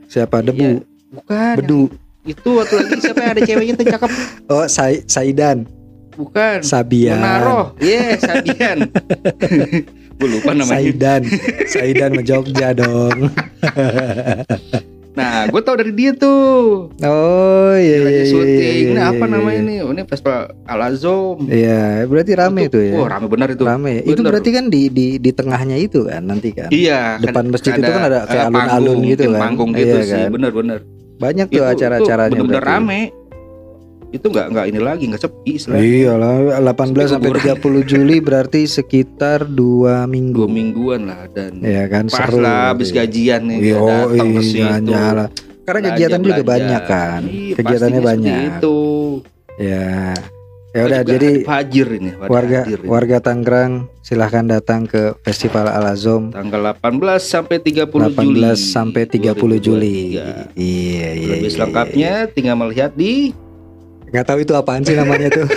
siapa 0.06 0.40
Iya. 0.40 0.46
debu 0.46 0.70
Bukan. 1.14 1.56
bedu 1.58 1.84
Itu 2.24 2.58
waktu 2.58 2.74
lagi 2.80 2.96
siapa 3.00 3.20
yang 3.20 3.32
ada 3.32 3.42
ceweknya 3.44 3.74
tuh 3.76 3.88
cakep? 3.88 4.12
oh 4.54 4.66
Sai- 4.66 5.04
Saidan 5.06 5.68
Bukan. 6.16 6.64
Sabian 6.64 7.20
Menaroh. 7.20 7.76
Iya, 7.78 8.16
Sabian. 8.18 8.88
gue 10.16 10.30
lupa 10.32 10.56
namanya. 10.56 10.72
Saidan 10.74 11.22
Saidan 11.70 12.10
sama 12.14 12.24
Jogja 12.24 12.72
dong 12.72 13.28
Nah, 15.16 15.48
gue 15.48 15.62
tau 15.64 15.76
dari 15.76 15.92
dia 15.92 16.12
tuh. 16.12 16.92
Oh 16.92 17.74
iya 17.74 17.80
Dia 17.80 17.88
iya 17.88 18.00
lagi 18.02 18.16
iya, 18.18 18.26
syuting. 18.28 18.84
iya, 18.84 18.92
nah, 18.92 19.02
iya, 19.02 19.10
apa 19.10 19.24
iya, 19.24 19.32
namanya 19.32 19.56
iya. 19.56 19.66
nih? 19.66 19.78
Oh, 19.80 19.92
ini 19.92 20.02
festival 20.04 20.40
Al 20.66 20.82
Azom. 20.84 21.38
Iya 21.48 21.82
berarti 22.04 22.32
rame 22.34 22.62
Itu- 22.62 22.72
tuh 22.72 22.82
ya 22.84 22.94
Oh, 22.96 23.08
rame 23.08 23.26
benar 23.26 23.48
itu. 23.50 23.64
Rame 23.64 23.94
Itu 24.02 24.12
Bener. 24.14 24.28
berarti 24.30 24.50
kan 24.52 24.66
di 24.68 24.82
di 24.90 25.08
di 25.18 25.32
tengahnya 25.32 25.78
itu 25.78 26.04
kan 26.04 26.22
nanti 26.22 26.52
kan 26.52 26.68
Iya, 26.68 27.18
Depan 27.18 27.48
masjid 27.48 27.72
itu 27.74 27.88
kan 27.88 28.04
ada 28.04 28.20
kayak 28.26 28.46
alun-alun 28.46 28.98
gitu 29.06 29.24
kan. 29.32 29.42
Panggung 29.42 29.72
gitu 29.72 29.96
Iya 29.96 30.04
sih, 30.04 30.22
kan. 30.22 30.30
bener-bener. 30.30 30.80
Banyak 31.16 31.48
Itu- 31.48 31.58
tuh 31.58 31.66
acara-acaranya 31.66 32.30
itu 32.30 32.44
bener-bener 32.44 32.64
rame. 32.66 33.02
Itu 34.16 34.32
nggak 34.32 34.48
nggak 34.56 34.66
ini 34.72 34.80
lagi, 34.80 35.04
nggak 35.12 35.22
sepi 35.22 35.52
istilahnya. 35.60 35.84
Iya 35.84 36.14
lah 36.16 36.34
18 36.64 37.12
sampai 37.12 37.30
Liburan. 37.36 37.84
30 37.84 37.92
Juli 37.92 38.18
berarti 38.24 38.62
sekitar 38.64 39.44
dua 39.46 40.08
minggu 40.08 40.48
Dua 40.48 40.50
mingguan 40.50 41.02
lah 41.06 41.28
dan 41.28 41.60
Iya 41.60 41.92
kan 41.92 42.08
pas 42.08 42.26
seru 42.26 42.40
lah 42.40 42.72
habis 42.72 42.90
gajian 42.90 43.44
nih 43.46 43.76
Yo, 43.76 43.84
datang 43.84 44.30
ke 44.32 44.42
situ. 44.42 44.92
Karena 45.66 45.80
Belanja, 45.82 45.90
kegiatan 45.98 46.22
juga 46.22 46.34
belanja. 46.36 46.54
banyak 46.54 46.82
kan 46.86 47.22
Iya, 47.26 47.54
Kegiatannya 47.58 48.02
banyak 48.02 48.40
Itu. 48.54 48.80
Ya 49.58 50.14
Ya 50.70 50.82
udah 50.84 51.02
Juga 51.02 51.12
jadi 51.16 51.30
Fajir 51.48 51.88
ini, 51.88 52.12
warga 52.20 52.60
hadir 52.68 52.80
ini. 52.84 52.88
warga 52.92 53.18
Tangerang 53.24 53.72
silahkan 54.04 54.44
datang 54.44 54.84
ke 54.84 55.16
Festival 55.24 55.72
Al 55.72 55.88
Azom 55.88 56.36
tanggal 56.36 56.76
18 56.76 57.24
sampai 57.24 57.64
30 57.64 58.12
18 58.12 58.12
Juli. 58.20 58.44
sampai 58.60 59.04
30 59.08 59.56
Juli. 59.56 60.20
2023. 60.20 60.52
Iya 60.60 61.10
iya. 61.16 61.28
Lebih 61.32 61.48
iya, 61.48 61.54
selengkapnya 61.56 62.12
tinggal 62.28 62.60
melihat 62.60 62.92
di 62.92 63.32
iya. 63.32 63.45
Nggak 64.12 64.26
tahu 64.26 64.38
itu 64.44 64.54
apaan 64.54 64.84
sih 64.86 64.96
namanya 64.98 65.28
tuh. 65.34 65.46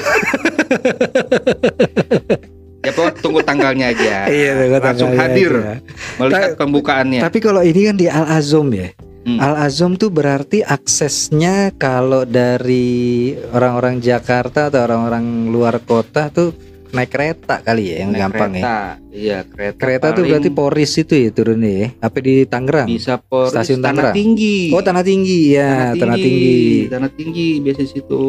ya 2.87 2.90
pokoknya 2.95 3.21
tunggu 3.21 3.40
tanggalnya 3.45 3.87
aja. 3.93 4.28
iya, 4.31 4.52
tunggu 4.57 4.78
Langsung 4.81 5.12
hadir 5.17 5.52
aja. 5.52 5.76
melihat 6.21 6.50
pembukaannya. 6.57 7.21
Tapi 7.21 7.38
kalau 7.43 7.62
ini 7.64 7.81
kan 7.88 7.97
di 7.99 8.07
Al 8.09 8.26
Azom 8.38 8.69
ya. 8.73 8.88
Hmm. 9.28 9.38
Al 9.43 9.69
Azom 9.69 9.99
tuh 9.99 10.09
berarti 10.09 10.64
aksesnya 10.64 11.75
kalau 11.76 12.25
dari 12.25 13.35
orang-orang 13.52 14.00
Jakarta 14.00 14.73
atau 14.73 14.81
orang-orang 14.88 15.52
luar 15.52 15.83
kota 15.85 16.33
tuh 16.33 16.55
naik 16.88 17.11
kereta 17.11 17.61
kali 17.61 17.92
ya 17.92 17.97
yang 18.00 18.11
Naik 18.11 18.21
gampang 18.25 18.50
ya. 18.50 18.61
kereta. 18.61 18.78
Iya, 19.09 19.38
kereta. 19.45 19.76
Kereta 19.76 20.07
tuh 20.09 20.14
paling 20.16 20.30
berarti 20.30 20.50
Poris 20.50 20.92
itu 20.95 21.14
ya 21.14 21.30
turunnya 21.30 21.71
ya. 21.71 21.88
Apa 22.00 22.18
di 22.18 22.35
Tangerang? 22.45 22.87
bisa 22.87 23.14
por 23.16 23.49
Stasiun 23.49 23.80
tanah 23.80 23.88
Tangerang. 24.09 24.14
tinggi. 24.14 24.59
Oh 24.71 24.80
tanah 24.80 25.02
tinggi 25.02 25.40
ya, 25.52 25.92
tanah 25.92 26.16
tinggi. 26.16 26.59
Tanah 26.87 27.11
tinggi 27.11 27.49
biasa 27.61 27.80
situ. 27.85 28.23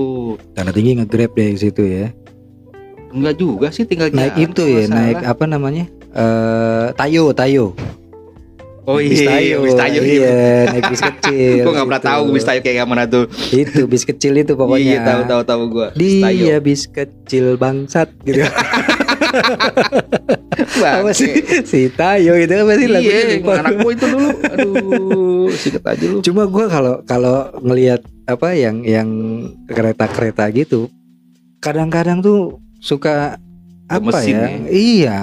Tanah 0.52 0.72
tinggi 0.72 0.92
nge-grab 0.96 1.32
deh 1.32 1.50
di 1.50 1.60
situ 1.60 1.82
ya. 1.84 2.06
Enggak 3.10 3.36
juga 3.36 3.68
sih 3.72 3.84
tinggal 3.84 4.14
Naik 4.14 4.34
jalan, 4.34 4.46
itu 4.46 4.64
ya, 4.64 4.82
nggak 4.86 4.90
naik 4.94 5.20
apa 5.26 5.44
namanya? 5.46 5.86
Eh 6.12 6.88
Tayo, 6.94 7.34
Tayo. 7.34 7.74
Oh 8.90 8.98
Bis 8.98 9.22
iya, 9.22 9.30
tayo. 9.30 9.58
bis 9.62 9.76
tayo, 9.78 10.02
iya. 10.02 10.18
Iya, 10.18 10.74
naik 10.74 10.86
bis 10.90 11.02
kecil. 11.06 11.62
Gue 11.70 11.74
gak 11.78 11.86
pernah 11.86 12.02
tahu 12.02 12.24
bis 12.34 12.42
tayo 12.42 12.60
kayak 12.66 12.76
gimana 12.82 13.04
tuh. 13.06 13.30
Itu 13.54 13.86
bis 13.86 14.02
kecil 14.02 14.34
itu 14.34 14.58
pokoknya. 14.58 14.82
Iya 14.82 14.98
tahu 15.06 15.22
tahu 15.30 15.42
tahu 15.46 15.62
gue. 15.70 15.88
Dia 15.94 16.58
bis 16.58 16.90
kecil 16.90 17.54
bangsat 17.62 18.10
gitu. 18.26 18.42
Apa 20.82 21.14
sih? 21.14 21.30
Si 21.64 21.94
Tayo 21.94 22.34
itu 22.34 22.50
apa 22.52 22.74
sih 22.76 22.88
lagunya 22.90 23.38
Iya, 23.38 23.62
anak 23.62 23.76
gue 23.78 23.92
itu 23.94 24.06
dulu. 24.10 24.30
Aduh, 24.42 25.48
sikat 25.54 25.84
aja 25.86 26.06
lu. 26.10 26.18
Cuma 26.26 26.50
gua 26.50 26.66
kalau 26.66 26.96
kalau 27.06 27.38
ngelihat 27.62 28.02
apa 28.26 28.58
yang 28.58 28.82
yang 28.82 29.10
kereta-kereta 29.70 30.50
gitu, 30.52 30.90
kadang-kadang 31.62 32.20
tuh 32.20 32.58
suka 32.82 33.38
apa 33.86 34.18
ya? 34.26 34.50
ya? 34.50 34.50
Iya. 34.70 35.20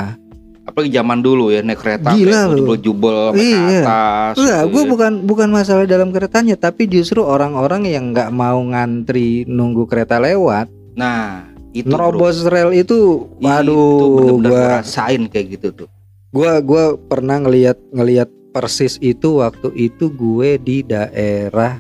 Apalagi 0.67 0.91
zaman 0.91 1.23
dulu 1.23 1.49
ya 1.49 1.63
naik 1.63 1.79
kereta 1.79 2.11
Gila 2.11 2.51
lu. 2.51 2.59
jubel-jubel 2.59 3.33
ke 3.33 3.39
Iya. 3.39 3.87
atas. 3.87 4.35
Enggak, 4.37 4.61
gitu 4.61 4.73
gue 4.75 4.83
ya. 4.83 4.89
bukan 4.91 5.13
bukan 5.23 5.49
masalah 5.49 5.87
dalam 5.87 6.11
keretanya, 6.11 6.55
tapi 6.55 6.85
justru 6.85 7.23
orang-orang 7.23 7.87
yang 7.87 8.11
nggak 8.11 8.29
mau 8.29 8.59
ngantri 8.61 9.47
nunggu 9.47 9.87
kereta 9.87 10.19
lewat, 10.19 10.67
Nah, 10.93 11.47
itu 11.71 11.87
bro. 11.87 12.11
nerobos 12.11 12.43
rel 12.45 12.75
itu, 12.75 13.31
itu 13.31 13.47
waduh, 13.47 14.11
bener-bener 14.19 14.51
gua 14.51 14.65
rasain 14.81 15.23
kayak 15.27 15.47
gitu 15.55 15.69
tuh. 15.73 15.89
gua 16.29 16.59
gua 16.59 16.85
pernah 16.99 17.39
ngelihat 17.39 17.79
ngelihat 17.95 18.27
persis 18.51 18.99
itu 18.99 19.39
waktu 19.39 19.69
itu 19.73 20.09
gue 20.11 20.57
di 20.57 20.81
daerah 20.81 21.77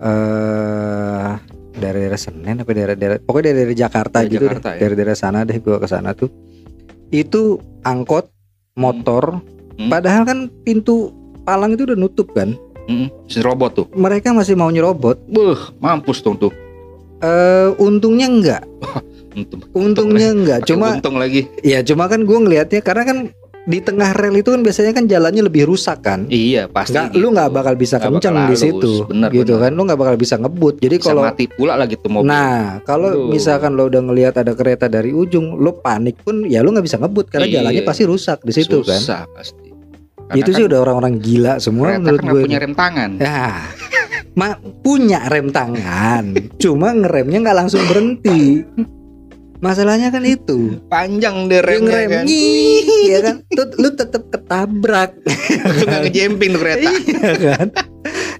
eh 0.00 1.32
daerah 1.74 2.16
Senen 2.16 2.56
apa 2.58 2.70
daerah 2.70 2.94
daerah 2.94 3.18
pokoknya 3.18 3.52
daerah 3.52 3.76
Jakarta 3.76 4.18
Daerah 4.18 4.32
gitu 4.32 4.44
Jakarta, 4.46 4.68
deh. 4.68 4.72
ya. 4.72 4.78
daerah 4.80 4.96
daerah 4.96 5.16
sana 5.16 5.38
deh 5.42 5.58
gua 5.58 5.76
ke 5.76 5.86
sana 5.86 6.10
tuh 6.12 6.30
itu 7.16 7.56
angkot 7.82 8.26
motor 8.74 9.38
Hmm. 9.74 9.90
padahal 9.90 10.22
kan 10.22 10.38
pintu 10.62 11.10
palang 11.42 11.74
itu 11.74 11.82
udah 11.82 11.98
nutup 11.98 12.30
kan 12.30 12.54
Mm 12.84 13.10
si 13.26 13.42
robot 13.42 13.70
tuh. 13.74 13.86
mereka 13.90 14.30
masih 14.30 14.54
mau 14.54 14.70
nyerobot 14.70 15.18
Buh, 15.26 15.58
mampus 15.78 16.20
dong 16.20 16.38
tuh. 16.38 16.54
eh 17.18 17.74
untungnya 17.76 18.28
enggak 18.28 18.62
Untung, 19.34 19.66
untungnya 19.74 20.30
enggak 20.30 20.58
cuma 20.62 20.94
untung 20.94 21.18
lagi. 21.18 21.50
ya 21.60 21.82
cuma 21.82 22.06
kan 22.06 22.22
gua 22.22 22.38
ngelihatnya 22.38 22.78
karena 22.78 23.02
kan 23.02 23.18
di 23.64 23.80
tengah 23.80 24.12
rel 24.12 24.36
itu 24.36 24.48
kan 24.48 24.60
biasanya 24.60 24.92
kan 24.92 25.04
jalannya 25.04 25.40
lebih 25.42 25.64
rusak 25.64 26.00
kan 26.00 26.28
Iya, 26.28 26.68
pasti. 26.68 26.92
nggak 26.92 27.06
gitu. 27.10 27.18
lu 27.18 27.28
nggak 27.32 27.48
bakal 27.48 27.74
bisa 27.74 27.96
Nggak 27.96 28.12
kenceng 28.12 28.34
bakal 28.34 28.44
di 28.44 28.56
situ 28.56 28.92
bener, 29.08 29.30
gitu 29.32 29.52
bener. 29.52 29.62
kan 29.62 29.70
lu 29.72 29.82
nggak 29.82 29.98
bakal 29.98 30.16
bisa 30.16 30.34
ngebut 30.36 30.74
jadi 30.78 30.96
Bisa 30.96 31.06
kalau 31.06 31.22
mati 31.24 31.44
pula 31.48 31.74
lagi 31.74 31.96
tuh 31.96 32.10
mobil. 32.10 32.28
nah 32.28 32.60
kalau 32.82 33.08
Aduh. 33.10 33.28
misalkan 33.28 33.72
lo 33.72 33.88
udah 33.88 34.02
ngelihat 34.02 34.34
ada 34.36 34.52
kereta 34.52 34.84
dari 34.86 35.10
ujung 35.10 35.56
lo 35.56 35.72
panik 35.74 36.20
pun 36.20 36.44
ya 36.44 36.60
lu 36.60 36.70
nggak 36.70 36.84
bisa 36.84 36.98
ngebut 36.98 37.26
karena 37.26 37.46
Iya. 37.46 37.54
jalannya 37.58 37.82
pasti 37.82 38.02
rusak 38.04 38.38
di 38.40 38.52
situ 38.52 38.78
kan 38.80 39.00
Susah 39.00 39.24
pasti. 39.30 39.64
itu 40.34 40.50
sih 40.50 40.64
udah 40.64 40.78
orang-orang 40.80 41.16
gila 41.16 41.56
semua 41.56 41.96
menurut 41.96 42.20
kan 42.20 42.28
gue 42.30 42.40
punya 42.44 42.58
rem 42.58 42.74
tangan. 42.74 43.10
ya 43.16 43.64
ma 44.38 44.48
punya 44.82 45.24
rem 45.24 45.48
tangan 45.48 46.24
cuma 46.56 46.92
ngeremnya 46.92 47.38
nggak 47.40 47.58
langsung 47.58 47.80
berhenti 47.84 48.60
masalahnya 49.64 50.12
kan 50.12 50.20
itu 50.22 50.76
Panjang 50.86 51.48
deh 51.48 51.64
remnya 51.64 52.04
ngerem 52.04 52.10
kan. 52.12 52.24
ya 53.08 53.18
kan 53.20 53.36
Tuh, 53.48 53.66
lu 53.80 53.88
tetap 53.90 54.28
ketabrak 54.28 55.10
nggak 55.80 56.00
ngejemping 56.04 56.50
tuh 56.52 56.60
kereta. 56.60 56.90
Iya 56.92 57.32
kan 57.50 57.68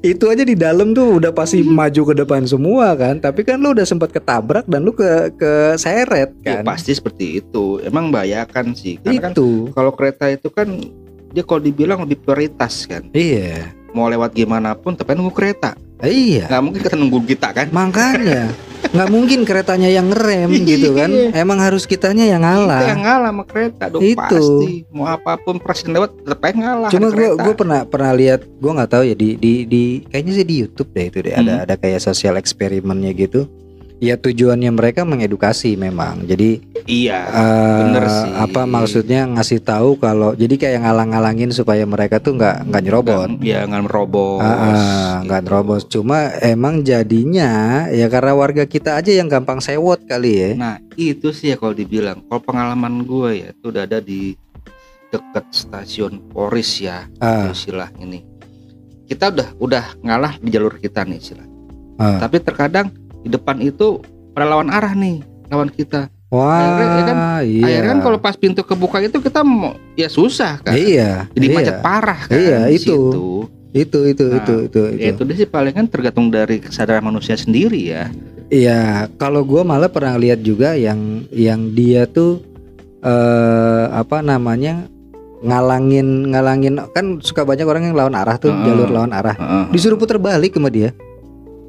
itu 0.05 0.29
aja 0.29 0.45
di 0.45 0.53
dalam 0.53 0.93
tuh 0.93 1.17
udah 1.17 1.33
pasti 1.33 1.65
maju 1.65 2.03
ke 2.05 2.15
depan 2.15 2.45
semua 2.45 2.93
kan 2.93 3.17
tapi 3.17 3.41
kan 3.41 3.57
lu 3.57 3.73
udah 3.73 3.89
sempat 3.89 4.13
ketabrak 4.13 4.69
dan 4.69 4.85
lu 4.85 4.93
ke 4.93 5.09
ke 5.33 5.53
seret 5.75 6.29
Ya, 6.45 6.61
kan 6.61 6.69
pasti 6.69 6.93
seperti 6.93 7.41
itu. 7.41 7.81
Emang 7.81 8.13
bayakan 8.13 8.77
sih. 8.77 9.01
Karena 9.01 9.23
kan 9.23 9.33
itu 9.33 9.73
kalau 9.73 9.97
kereta 9.97 10.29
itu 10.29 10.53
kan 10.53 10.69
dia 11.33 11.41
kalau 11.41 11.65
dibilang 11.65 12.05
lebih 12.05 12.21
prioritas 12.21 12.85
kan. 12.85 13.09
iya 13.11 13.73
Mau 13.97 14.05
lewat 14.05 14.37
gimana 14.37 14.77
pun 14.77 14.93
tapi 14.93 15.17
nunggu 15.17 15.33
kereta. 15.33 15.73
iya 16.05 16.53
Nggak 16.53 16.61
mungkin 16.61 16.81
kita 16.85 16.97
nunggu 17.01 17.19
kita 17.25 17.49
kan. 17.55 17.67
makanya 17.73 18.53
nggak 18.91 19.09
mungkin 19.09 19.41
keretanya 19.43 19.89
yang 19.89 20.11
ngerem 20.11 20.51
gitu 20.63 20.93
kan 20.93 21.09
emang 21.33 21.57
harus 21.57 21.85
kitanya 21.85 22.27
yang 22.27 22.43
Kita 22.43 22.53
yang 22.53 22.67
ngalah 22.67 22.81
ngalah 23.01 23.31
sama 23.31 23.45
kereta 23.45 23.85
dong 23.89 24.03
Itu. 24.03 24.19
pasti. 24.21 24.73
Mau 24.91 25.07
apa 25.07 25.33
pun 25.39 25.57
presiden 25.57 25.97
lewat 25.97 26.11
tetap 26.21 26.41
ngalah. 26.53 26.89
cuma 26.91 27.07
ada 27.09 27.17
gue 27.17 27.29
gue 27.35 27.55
pernah 27.55 27.81
pernah 27.83 28.13
lihat 28.13 28.41
gue 28.45 28.73
nggak 28.73 28.91
tahu 28.91 29.03
ya 29.05 29.15
di 29.15 29.29
di 29.35 29.53
di 29.65 29.83
kayaknya 30.07 30.33
sih 30.35 30.45
di 30.45 30.55
YouTube 30.61 30.91
deh 30.93 31.07
itu 31.09 31.19
deh 31.21 31.33
ada 31.33 31.53
Hmm. 31.55 31.65
ada 31.65 31.75
kayak 31.75 32.01
sosial 32.01 32.35
eksperimennya 32.35 33.15
gitu 33.15 33.47
ya 33.97 34.15
tujuannya 34.15 34.71
mereka 34.71 35.03
mengedukasi 35.03 35.75
memang 35.75 36.25
jadi 36.25 36.61
Iya. 36.85 37.19
eh, 37.25 37.79
bener 37.81 38.05
sih. 38.05 38.31
apa 38.37 38.61
maksudnya 38.65 39.25
ngasih 39.27 39.59
tahu 39.59 39.97
kalau 39.97 40.33
jadi 40.33 40.53
kayak 40.55 40.81
ngalang-ngalangin 40.83 41.49
supaya 41.49 41.83
mereka 41.83 42.19
tuh 42.19 42.35
nggak 42.35 42.69
nggak 42.69 42.83
nyerobot 42.83 43.29
Nggak- 43.31 43.41
Ya 43.43 43.65
nggak 43.65 43.83
merobos. 43.83 44.39
Ah, 44.39 44.53
ah, 44.53 44.69
nggak 45.23 45.41
gitu. 45.41 45.47
nerobos 45.49 45.83
cuma 45.89 46.19
emang 46.39 46.83
jadinya 46.83 47.53
ya 47.89 48.07
karena 48.07 48.33
warga 48.35 48.65
kita 48.65 48.95
aja 48.95 49.11
yang 49.11 49.27
gampang 49.27 49.59
sewot 49.59 50.05
kali 50.05 50.33
ya 50.35 50.51
Nah 50.55 50.75
itu 50.95 51.31
sih 51.31 51.51
ya 51.51 51.57
kalau 51.57 51.73
dibilang. 51.73 52.21
Kalau 52.23 52.43
pengalaman 52.43 53.03
gue 53.03 53.31
ya 53.35 53.49
itu 53.51 53.65
udah 53.67 53.83
ada 53.83 53.99
di 53.99 54.37
dekat 55.09 55.47
stasiun 55.49 56.21
Poris 56.29 56.79
ya. 56.79 57.07
ah, 57.17 57.49
istilah 57.49 57.89
ini. 57.97 58.21
Kita 59.05 59.31
udah 59.31 59.49
udah 59.57 59.85
ngalah 60.01 60.37
di 60.37 60.49
jalur 60.49 60.77
kita 60.77 61.03
nih 61.03 61.17
istilah. 61.17 61.47
ah. 61.97 62.19
Tapi 62.21 62.37
terkadang 62.41 62.93
di 63.25 63.29
depan 63.29 63.57
itu 63.59 63.99
pada 64.31 64.45
lawan 64.47 64.69
arah 64.69 64.93
nih 64.93 65.25
lawan 65.49 65.69
kita. 65.69 66.13
wah 66.29 66.51
akhirnya- 66.51 66.93
ya 66.93 67.03
kan, 67.05 67.17
iya 67.43 67.65
Akhirnya 67.65 67.89
kan 67.89 67.99
kalau 68.03 68.19
pas 68.19 68.35
pintu 68.35 68.61
kebuka 68.61 68.99
itu 69.01 69.17
kita 69.19 69.41
mau 69.41 69.73
ya 69.95 70.07
susah 70.07 70.61
kan. 70.61 70.75
iya 70.75 71.31
Jadi 71.31 71.47
iya. 71.47 71.55
macet 71.55 71.77
parah 71.81 72.21
kan. 72.27 72.35
Iya, 72.35 72.61
itu. 72.69 72.91
situ. 72.91 73.27
itu 73.73 73.99
itu 74.05 74.25
Nah, 74.25 74.39
itu 74.39 74.55
itu 74.67 74.81
Ya, 74.95 75.11
itu 75.11 75.23
itu 75.25 75.33
sih 75.35 75.47
paling 75.47 75.73
kan 75.73 75.87
tergantung 75.87 76.29
dari 76.29 76.59
kesadaran 76.59 77.03
manusia 77.03 77.35
sendiri 77.35 77.79
ya. 77.89 78.07
Iya, 78.47 79.11
kalau 79.15 79.43
gua 79.43 79.63
malah 79.63 79.89
pernah 79.89 80.15
lihat 80.15 80.41
juga 80.41 80.75
yang 80.75 81.25
yang 81.31 81.71
dia 81.71 82.05
tuh 82.05 82.39
eh 83.01 83.85
apa 83.91 84.19
namanya 84.21 84.87
ngalangin 85.41 86.31
ngalangin 86.31 86.75
kan 86.91 87.21
suka 87.21 87.43
banyak 87.43 87.63
orang 87.63 87.83
yang 87.85 87.95
lawan 87.95 88.15
arah 88.15 88.35
tuh 88.35 88.49
Heeh. 88.49 88.65
jalur 88.65 88.89
lawan 88.89 89.13
arah 89.13 89.35
Heeh. 89.35 89.65
disuruh 89.71 89.95
putar 89.95 90.17
balik 90.17 90.51
sama 90.51 90.67
dia 90.69 90.91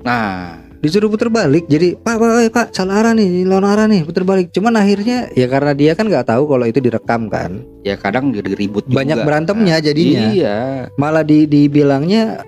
Nah, 0.01 0.61
disuruh 0.85 1.09
putar 1.09 1.33
balik 1.33 1.65
jadi 1.65 1.97
pak 1.97 2.13
pak 2.13 2.29
pak, 2.29 2.43
pak 2.53 2.65
salah 2.69 3.01
arah 3.01 3.17
nih 3.17 3.41
lawan 3.41 3.65
arah 3.65 3.89
nih 3.89 4.05
putar 4.05 4.21
balik 4.21 4.53
cuman 4.53 4.77
akhirnya 4.77 5.33
ya 5.33 5.49
karena 5.49 5.73
dia 5.73 5.97
kan 5.97 6.05
nggak 6.05 6.29
tahu 6.29 6.45
kalau 6.45 6.61
itu 6.63 6.77
direkam 6.77 7.25
kan 7.25 7.65
ya 7.81 7.97
kadang 7.97 8.29
jadi 8.29 8.53
ribut 8.53 8.85
juga. 8.85 9.01
banyak 9.01 9.17
berantemnya 9.25 9.81
jadinya 9.81 10.29
Iya. 10.29 10.57
malah 10.93 11.25
di 11.25 11.49
dibilangnya 11.49 12.45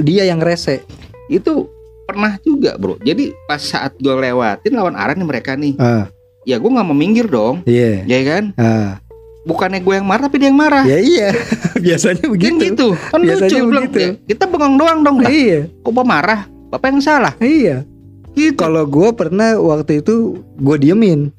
dia 0.00 0.24
yang 0.24 0.40
rese 0.40 0.80
Itu 1.28 1.68
pernah 2.08 2.40
juga, 2.40 2.72
Bro. 2.80 2.96
Jadi 3.04 3.36
pas 3.44 3.60
saat 3.60 3.92
gue 4.00 4.08
lewatin 4.08 4.72
lawan 4.72 4.96
arah 4.96 5.12
nih 5.12 5.28
mereka 5.28 5.52
nih. 5.52 5.76
ah 5.76 6.08
Ya 6.48 6.56
gue 6.56 6.70
nggak 6.72 6.88
mau 6.88 6.96
minggir 6.96 7.28
dong. 7.28 7.60
iya 7.68 8.00
Ya 8.08 8.20
kan? 8.24 8.56
ah 8.56 8.96
bukannya 9.44 9.80
gue 9.80 9.94
yang 9.96 10.08
marah 10.08 10.28
tapi 10.28 10.36
dia 10.40 10.48
yang 10.48 10.60
marah 10.60 10.84
ya 10.84 11.00
iya 11.00 11.32
biasanya 11.84 12.20
kan 12.20 12.28
begitu 12.28 12.60
gitu 12.68 12.88
kan 12.92 13.20
Biasanya 13.24 13.48
lucu 13.48 13.64
bilang 13.64 13.84
begitu. 13.88 13.98
"Ya, 13.98 14.10
kita 14.28 14.44
bengong 14.44 14.76
doang 14.76 15.00
dong 15.00 15.16
lah 15.20 15.30
iya 15.32 15.58
kok 15.64 15.88
bapak 15.88 16.04
marah 16.04 16.40
bapak 16.68 16.88
yang 16.90 17.00
salah 17.00 17.34
iya 17.38 17.84
gitu 18.32 18.54
Kalau 18.54 18.86
gue 18.86 19.08
pernah 19.10 19.58
waktu 19.58 19.98
itu 19.98 20.38
gue 20.54 20.76
diemin. 20.78 21.34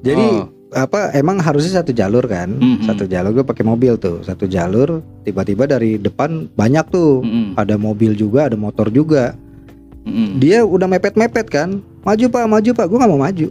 Jadi 0.00 0.24
Oh. 0.24 0.48
apa 0.72 1.12
emang 1.12 1.36
harusnya 1.36 1.80
satu 1.80 1.92
jalur 1.92 2.24
kan? 2.24 2.48
Mhm. 2.48 2.86
Satu 2.86 3.04
jalur 3.04 3.32
gue 3.32 3.44
pakai 3.44 3.60
mobil 3.60 3.92
tuh. 3.96 4.22
Satu 4.22 4.46
jalur 4.46 5.04
tiba-tiba 5.20 5.68
dari 5.68 5.96
depan 5.96 6.48
banyak 6.50 6.86
tuh. 6.88 7.20
Mm-mm, 7.20 7.46
Ada 7.54 7.76
mobil 7.76 8.16
juga, 8.16 8.48
ada 8.48 8.56
motor 8.56 8.88
juga. 8.88 9.36
mm-mm, 10.02 10.40
Dia 10.40 10.64
udah 10.64 10.88
mepet-mepet 10.88 11.44
kan? 11.46 11.82
Maju 12.00 12.24
pak, 12.24 12.44
maju 12.46 12.70
pak. 12.72 12.86
Gue 12.86 12.96
nggak 12.96 13.12
mau 13.12 13.20
maju. 13.20 13.48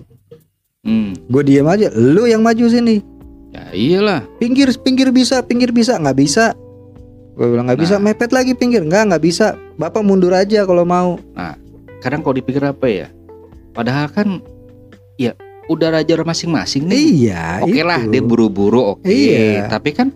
mm. 0.81 1.29
Gue 1.29 1.41
diem 1.43 1.67
aja. 1.67 1.93
Lu 1.93 2.25
yang 2.25 2.41
maju 2.41 2.65
sini. 2.65 3.05
ya 3.53 3.69
iyalah 3.71 4.25
Pinggir, 4.35 4.74
pinggir 4.75 5.13
bisa, 5.13 5.39
pinggir 5.39 5.69
bisa. 5.69 5.95
Nggak 5.95 6.17
bisa. 6.17 6.57
Gue 7.36 7.51
bilang 7.51 7.68
nggak 7.68 7.80
bisa. 7.80 7.96
Nah. 8.00 8.10
Mepet 8.10 8.32
lagi 8.32 8.56
pinggir. 8.56 8.82
Nggak, 8.82 9.12
nggak 9.12 9.24
bisa. 9.24 9.54
Bapak 9.75 10.01
mundur 10.01 10.32
aja 10.32 10.63
kalau 10.63 10.84
mau. 10.84 11.20
kadang 11.96 12.22
kalau 12.22 12.38
dipikir 12.38 12.62
apa 12.62 12.86
ya 12.86 13.08
padahal 13.74 14.06
kan 14.08 14.38
ya 15.18 15.34
udah 15.65 15.89
raja 15.89 16.13
masing-masing 16.22 16.86
nih 16.86 17.34
Iya. 17.34 17.65
oke 17.65 17.82
lah 17.82 17.98
itu. 18.00 18.12
dia 18.13 18.22
buru-buru 18.22 18.94
oke 18.94 19.10
Iya. 19.10 19.65
tapi 19.65 19.89
kan 19.89 20.13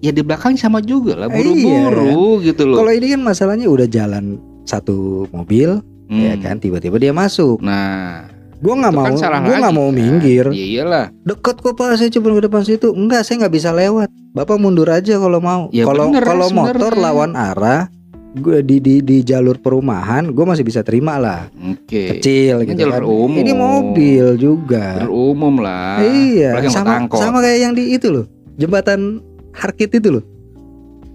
ya 0.00 0.08
di 0.08 0.24
belakang 0.24 0.56
sama 0.56 0.80
juga 0.80 1.12
lah 1.14 1.28
buru-buru 1.28 2.40
gitu 2.40 2.64
loh 2.64 2.80
Kalau 2.80 2.92
ini 2.96 3.12
kan 3.12 3.20
masalahnya 3.20 3.68
udah 3.68 3.84
jalan 3.84 4.40
satu 4.64 5.28
mobil, 5.28 5.84
Hmm. 6.08 6.22
ya 6.22 6.34
kan 6.38 6.56
tiba-tiba 6.56 6.96
dia 6.96 7.12
masuk. 7.12 7.60
nah 7.60 8.24
Gua 8.62 8.74
nggak 8.78 8.94
mau, 8.94 9.06
kan 9.10 9.18
salah 9.18 9.42
gua 9.42 9.56
nggak 9.58 9.74
mau 9.74 9.90
kan. 9.90 9.96
minggir. 9.98 10.46
ya 10.54 10.64
iyalah 10.78 11.06
Deket 11.26 11.56
kok 11.58 11.74
pak, 11.74 11.98
saya 11.98 12.08
coba 12.14 12.38
ke 12.38 12.42
depan 12.46 12.62
situ. 12.62 12.88
Enggak, 12.94 13.26
saya 13.26 13.42
nggak 13.42 13.54
bisa 13.58 13.74
lewat. 13.74 14.08
Bapak 14.32 14.56
mundur 14.62 14.86
aja 14.86 15.18
kalau 15.18 15.42
mau. 15.42 15.66
Ya 15.74 15.82
Kalau 15.82 16.14
kalau 16.14 16.46
motor 16.54 16.94
lawan 16.94 17.34
arah, 17.34 17.90
gue 18.38 18.62
di 18.62 18.78
di 18.78 18.94
di 19.02 19.18
jalur 19.26 19.58
perumahan, 19.58 20.30
gue 20.30 20.44
masih 20.46 20.62
bisa 20.64 20.80
terima 20.86 21.18
lah. 21.18 21.50
oke 21.52 22.16
Kecil 22.16 22.62
Ini 22.62 22.68
gitu 22.70 22.80
jalur 22.86 23.02
kan. 23.02 23.04
umum. 23.04 23.38
Ini 23.42 23.52
mobil 23.52 24.26
juga. 24.38 24.86
berumum 25.02 25.54
lah 25.60 26.00
iya, 26.00 26.56
apalagi 26.56 26.70
sama 26.72 26.92
sama 27.18 27.38
kayak 27.44 27.58
yang 27.60 27.72
di 27.74 27.98
itu 27.98 28.08
loh, 28.08 28.24
jembatan 28.56 29.20
Harkit 29.52 29.92
itu 29.92 30.08
loh. 30.08 30.24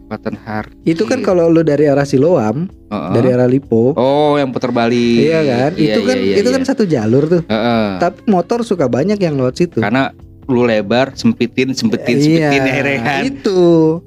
Perempatan 0.07 0.39
Harkit. 0.39 0.87
Itu 0.87 1.03
kan 1.03 1.19
kalau 1.19 1.51
lu 1.51 1.61
dari 1.61 1.83
arah 1.85 2.07
Siloam, 2.07 2.71
Heeh. 2.87 3.11
dari 3.11 3.29
arah 3.29 3.43
Lipo, 3.45 3.91
Oh, 3.93 4.39
yang 4.39 4.55
putar 4.55 4.71
balik. 4.71 5.19
iya 5.19 5.43
kan? 5.43 5.71
itu 5.75 5.99
kan 6.01 6.17
iya, 6.17 6.35
itu 6.39 6.49
kan 6.49 6.61
iya. 6.63 6.67
satu 6.67 6.83
jalur 6.87 7.27
tuh. 7.27 7.41
Heeh. 7.43 7.87
Tapi 7.99 8.23
motor 8.25 8.63
suka 8.63 8.87
banyak 8.87 9.19
yang 9.19 9.35
lewat 9.35 9.59
situ. 9.59 9.83
Karena 9.83 10.15
lu 10.47 10.63
lebar, 10.63 11.11
sempitin, 11.13 11.75
sempitin, 11.75 12.15
sempitin 12.15 12.63
akhirnya 12.63 12.97
kan. 13.03 13.21
itu. 13.27 13.61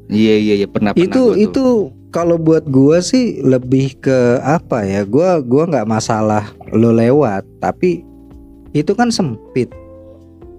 Iya 0.09 0.35
iya 0.41 0.55
iya 0.57 0.67
pernah 0.67 0.97
pernah 0.97 1.05
itu 1.05 1.23
itu 1.37 1.65
kalau 2.09 2.41
buat 2.41 2.65
gua 2.65 3.05
sih 3.05 3.45
lebih 3.45 4.01
ke 4.01 4.41
apa 4.41 4.81
ya? 4.83 5.05
Gua 5.05 5.45
gua 5.45 5.69
nggak 5.69 5.85
masalah 5.85 6.49
lo 6.73 6.97
lewat, 6.97 7.45
tapi 7.61 8.01
itu 8.73 8.97
kan 8.97 9.13
sempit. 9.13 9.69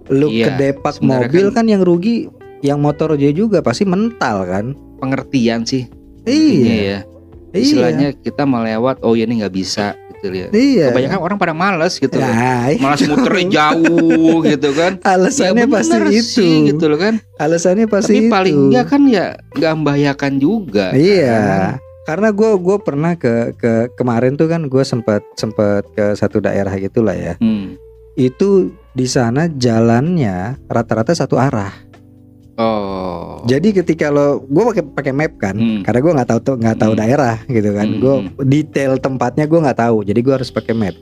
Lu 0.06 0.30
Iya, 0.30 0.54
kedepak 0.54 1.02
mobil 1.02 1.50
kan- 1.50 1.66
kan, 1.66 1.72
yang 1.72 1.82
rugi 1.82 2.30
yang 2.62 2.78
motor 2.78 3.18
aja 3.18 3.34
juga 3.34 3.66
pasti 3.66 3.82
mental 3.82 4.46
kan? 4.46 4.78
Pengertian 5.02 5.66
sih. 5.66 5.90
Iya. 6.30 6.62
ya. 6.62 7.00
Iya. 7.52 7.58
Istilahnya 7.58 8.08
kita 8.22 8.46
melewat, 8.46 9.02
oh 9.02 9.18
ya 9.18 9.26
ini 9.26 9.42
nggak 9.42 9.56
bisa 9.58 9.98
gitu 10.22 10.30
ya. 10.38 10.48
Iya. 10.54 10.94
Kebanyakan 10.94 11.20
orang 11.20 11.38
pada 11.42 11.54
males 11.58 11.98
gitu 11.98 12.14
loh. 12.14 12.30
Nah, 12.30 12.70
Malas 12.78 13.02
muternya 13.10 13.46
jauh 13.50 14.38
gitu 14.54 14.70
kan. 14.78 15.02
alasannya 15.02 15.66
ya 15.66 15.74
pasti 15.74 15.92
bener 15.98 16.04
itu. 16.14 16.22
sih, 16.38 16.54
gitu 16.70 16.86
loh 16.88 17.00
kan. 17.02 17.18
Alasannya 17.42 17.86
pasti 17.90 18.14
Tapi 18.22 18.26
itu. 18.30 18.32
paling 18.32 18.56
enggak 18.70 18.86
kan 18.88 19.02
ya 19.10 19.26
nggak 19.58 19.74
membahayakan 19.82 20.34
juga. 20.38 20.94
Iya. 20.94 21.34
kan. 21.42 21.62
Karena 22.02 22.30
gue 22.34 22.50
gua 22.58 22.78
pernah 22.82 23.14
ke 23.14 23.54
ke 23.58 23.94
kemarin 23.94 24.34
tuh 24.34 24.50
kan 24.50 24.66
gue 24.66 24.84
sempat 24.86 25.22
sempat 25.38 25.86
ke 25.94 26.14
satu 26.18 26.42
daerah 26.42 26.74
gitulah 26.78 27.14
ya. 27.18 27.34
Hmm. 27.42 27.78
Itu 28.14 28.74
di 28.92 29.08
sana 29.08 29.48
jalannya 29.50 30.60
rata-rata 30.70 31.14
satu 31.18 31.38
arah. 31.38 31.72
Oh. 32.62 33.42
Jadi 33.44 33.74
ketika 33.74 34.14
lo 34.14 34.46
gue 34.46 34.64
pakai 34.70 34.84
pakai 34.86 35.14
map 35.14 35.34
kan, 35.38 35.56
Hmm. 35.58 35.82
karena 35.82 36.00
gue 36.00 36.12
nggak 36.14 36.30
tahu 36.30 36.40
tuh 36.42 36.56
nggak 36.58 36.78
tahu 36.78 36.94
Hmm. 36.94 37.00
daerah 37.02 37.36
gitu 37.50 37.70
kan. 37.74 37.88
Hmm. 37.88 37.98
Gue 37.98 38.14
detail 38.46 38.94
tempatnya 38.98 39.50
gue 39.50 39.60
nggak 39.60 39.80
tahu. 39.80 40.06
Jadi 40.06 40.20
gue 40.22 40.34
harus 40.34 40.50
pakai 40.50 40.74
map. 40.74 40.96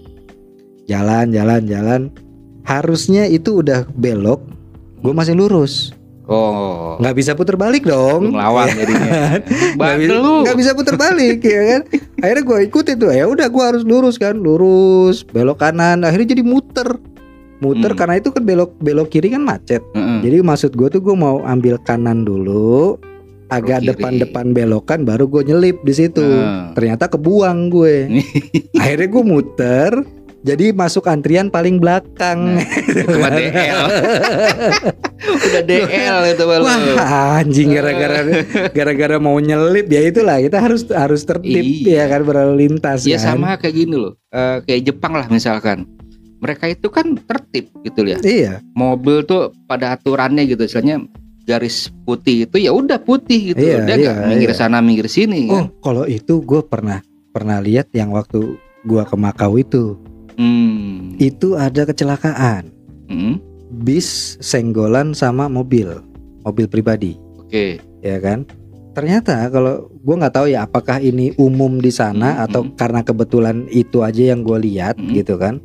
Jalan 0.87 1.29
jalan 1.29 1.61
jalan. 1.67 2.01
Harusnya 2.63 3.27
itu 3.27 3.59
udah 3.59 3.83
belok. 3.91 4.39
Gue 4.99 5.11
masih 5.11 5.35
lurus. 5.35 5.91
Oh. 6.29 6.93
Nggak 7.01 7.15
bisa 7.17 7.31
puter 7.33 7.57
balik 7.57 7.83
dong. 7.83 8.29
ngelawan 8.29 8.69
jadinya. 8.69 9.09
Nggak 9.41 9.73
Bandel 9.81 10.21
bisa, 10.21 10.41
nggak 10.45 10.57
bisa 10.61 10.71
puter 10.77 10.95
balik 10.95 11.39
ya 11.41 11.61
kan. 11.65 11.81
Akhirnya 12.21 12.43
gue 12.45 12.57
ikutin 12.69 12.95
tuh. 13.01 13.09
Ya 13.09 13.25
udah 13.25 13.47
gue 13.49 13.63
harus 13.65 13.81
lurus 13.81 14.21
kan, 14.21 14.37
lurus 14.37 15.25
belok 15.25 15.57
kanan. 15.57 16.05
Akhirnya 16.05 16.37
jadi 16.37 16.45
muter, 16.45 17.01
muter 17.59 17.91
Hmm. 17.91 17.99
karena 17.99 18.15
itu 18.17 18.29
kan 18.29 18.41
belok 18.41 18.71
belok 18.77 19.07
kiri 19.09 19.29
kan 19.29 19.41
macet. 19.41 19.83
Heeh. 19.91 20.19
Jadi 20.21 20.37
maksud 20.39 20.71
gue 20.73 20.87
tuh 20.89 20.99
gue 20.99 21.13
mau 21.13 21.43
ambil 21.43 21.75
kanan 21.79 22.23
dulu, 22.23 22.95
agak 23.47 23.83
depan-depan 23.83 24.51
belokan, 24.51 25.03
baru 25.03 25.25
gue 25.25 25.43
nyelip 25.45 25.77
di 25.81 25.91
situ. 25.91 26.23
Nah. 26.23 26.71
Ternyata 26.71 27.07
kebuang 27.07 27.67
gue. 27.69 27.95
Akhirnya 28.81 29.07
gue 29.07 29.23
muter. 29.23 29.91
Jadi 30.39 30.71
masuk 30.71 31.03
antrian 31.03 31.51
paling 31.51 31.83
belakang. 31.83 32.55
Nah, 32.55 33.27
DL. 33.29 33.85
Udah 35.45 35.63
DL 35.63 36.17
itu 36.31 36.43
malu. 36.47 36.63
Wah 36.95 37.43
anjing 37.43 37.75
gara-gara 37.75 38.23
gara-gara 38.71 39.19
mau 39.19 39.35
nyelip 39.35 39.91
ya 39.91 39.99
itulah 40.01 40.39
kita 40.39 40.57
harus 40.57 40.87
harus 40.87 41.27
tertib 41.27 41.59
Iya. 41.59 41.91
ya 41.91 42.05
kan 42.07 42.21
berlalu 42.23 42.53
lintas 42.65 43.03
Ya 43.03 43.19
kan. 43.19 43.35
sama 43.35 43.59
kayak 43.59 43.75
gini 43.75 43.95
loh. 43.99 44.15
Eh, 44.31 44.63
kayak 44.63 44.81
Jepang 44.87 45.11
lah 45.11 45.27
misalkan. 45.27 45.83
Mereka 46.39 46.71
itu 46.71 46.87
kan 46.87 47.19
tertib 47.19 47.67
gitu 47.83 48.03
ya. 48.03 48.17
Iya. 48.19 48.53
Mobil 48.73 49.23
tuh 49.23 49.51
pada 49.67 49.93
aturannya 49.93 50.47
gitu. 50.47 50.63
Misalnya 50.63 51.03
garis 51.43 51.89
putih 52.05 52.45
itu 52.45 52.61
ya 52.61 52.71
udah 52.71 53.01
putih 53.01 53.51
gitu. 53.51 53.59
Iya, 53.59 53.83
Dia 53.83 53.95
iya, 53.97 54.11
nggak 54.13 54.27
minggir 54.29 54.51
iya. 54.53 54.57
sana 54.57 54.77
minggir 54.79 55.09
sini 55.09 55.49
Oh 55.49 55.65
kan. 55.65 55.65
kalau 55.81 56.03
itu 56.05 56.45
gue 56.45 56.61
pernah 56.61 57.01
pernah 57.29 57.57
lihat 57.57 57.89
yang 57.91 58.13
waktu 58.13 58.53
gua 58.85 59.01
ke 59.03 59.17
Makau 59.17 59.57
itu 59.57 59.97
Hmm. 60.37 61.19
itu 61.19 61.57
ada 61.57 61.83
kecelakaan 61.83 62.71
Hmm. 63.09 63.41
bis 63.81 64.37
senggolan 64.39 65.11
sama 65.11 65.49
mobil 65.49 65.89
mobil 66.41 66.69
pribadi 66.69 67.17
Oke. 67.35 67.81
ya 67.99 68.21
kan 68.21 68.47
ternyata 68.93 69.49
kalau 69.49 69.91
gua 69.99 70.15
nggak 70.21 70.35
tahu 70.37 70.47
ya 70.47 70.63
apakah 70.63 71.01
ini 71.01 71.35
umum 71.35 71.77
di 71.77 71.91
sana 71.91 72.39
Hmm, 72.39 72.45
atau 72.45 72.61
hmm. 72.63 72.77
karena 72.77 73.01
kebetulan 73.01 73.67
itu 73.67 73.99
aja 73.99 74.31
yang 74.31 74.41
gue 74.41 74.57
lihat 74.63 74.95
Hmm. 74.95 75.11
gitu 75.11 75.35
kan 75.35 75.59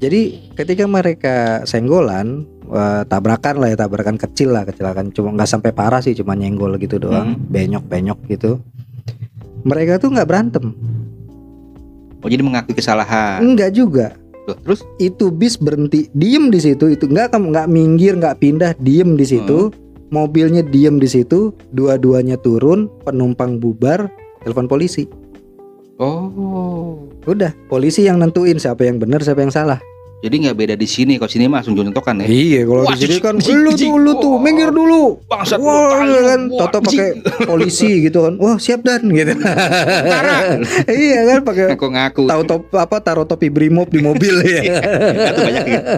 jadi 0.00 0.20
ketika 0.56 0.88
mereka 0.88 1.36
senggolan 1.68 2.48
eh, 2.66 3.02
tabrakan 3.04 3.60
lah 3.60 3.68
ya 3.68 3.76
tabrakan 3.76 4.16
kecil 4.16 4.56
lah 4.56 4.64
kecelakaan 4.64 5.12
cuma 5.12 5.36
nggak 5.36 5.46
sampai 5.46 5.70
parah 5.70 6.00
sih 6.00 6.16
cuma 6.16 6.32
nyenggol 6.32 6.74
gitu 6.80 6.96
doang 6.96 7.36
Hmm. 7.36 7.46
benyok 7.46 7.84
benyok 7.84 8.18
gitu. 8.26 8.58
Mereka 9.60 10.00
tuh 10.00 10.08
nggak 10.08 10.24
berantem. 10.24 10.72
Oh 12.20 12.28
jadi 12.28 12.40
mengakui 12.40 12.72
kesalahan. 12.72 13.44
enggak 13.44 13.76
juga. 13.76 14.16
Terus? 14.64 14.80
Itu 14.96 15.28
bis 15.28 15.54
berhenti 15.54 16.08
diem 16.10 16.48
di 16.48 16.58
situ. 16.58 16.88
Itu 16.88 17.04
nggak 17.04 17.36
nggak 17.36 17.68
minggir 17.68 18.16
nggak 18.16 18.40
pindah 18.40 18.72
diem 18.80 19.14
di 19.14 19.28
situ. 19.28 19.68
Mobilnya 20.08 20.64
diem 20.64 20.96
di 20.96 21.06
situ 21.06 21.52
dua-duanya 21.70 22.34
turun 22.34 22.88
penumpang 23.04 23.60
bubar 23.60 24.08
telepon 24.40 24.64
polisi. 24.66 25.04
Oh. 26.00 27.04
udah 27.28 27.52
polisi 27.68 28.08
yang 28.08 28.16
nentuin 28.16 28.56
siapa 28.56 28.88
yang 28.88 28.96
benar 28.96 29.20
siapa 29.20 29.44
yang 29.44 29.52
salah 29.52 29.76
Jadi 30.20 30.34
nggak 30.44 30.56
beda 30.56 30.74
di 30.76 30.84
sini. 30.84 31.16
Kalau 31.16 31.32
sini 31.32 31.48
mah 31.48 31.64
langsung 31.64 31.72
jontokan 31.72 32.20
ya. 32.20 32.26
iya 32.28 32.60
kalau 32.68 32.84
di 32.92 32.96
sini 33.00 33.16
kan 33.24 33.40
jijik, 33.40 33.56
lu 33.56 33.70
tuh 33.72 33.96
lu 33.96 34.12
tuh 34.20 34.34
minggir 34.36 34.68
dulu. 34.68 35.16
Bangsat 35.24 35.56
wah 35.56 36.04
iya 36.04 36.20
kan. 36.36 36.40
toto 36.52 36.78
pakai 36.84 37.10
polisi 37.48 38.04
gitu 38.04 38.28
kan. 38.28 38.36
Wah 38.36 38.60
siap 38.60 38.84
dan. 38.84 39.08
Gitu. 39.08 39.32
iya 41.08 41.20
kan 41.24 41.38
pakai 41.40 41.72
Ngaku-ngaku. 41.72 42.28
tahu 42.28 42.42
top 42.44 42.62
apa 42.76 42.96
taruh 43.00 43.24
topi 43.24 43.48
brimob 43.48 43.88
di 43.88 44.04
mobil 44.04 44.44
ya. 44.44 44.62
Itu 45.32 45.40
banyak 45.40 45.64
gitu. 45.64 45.92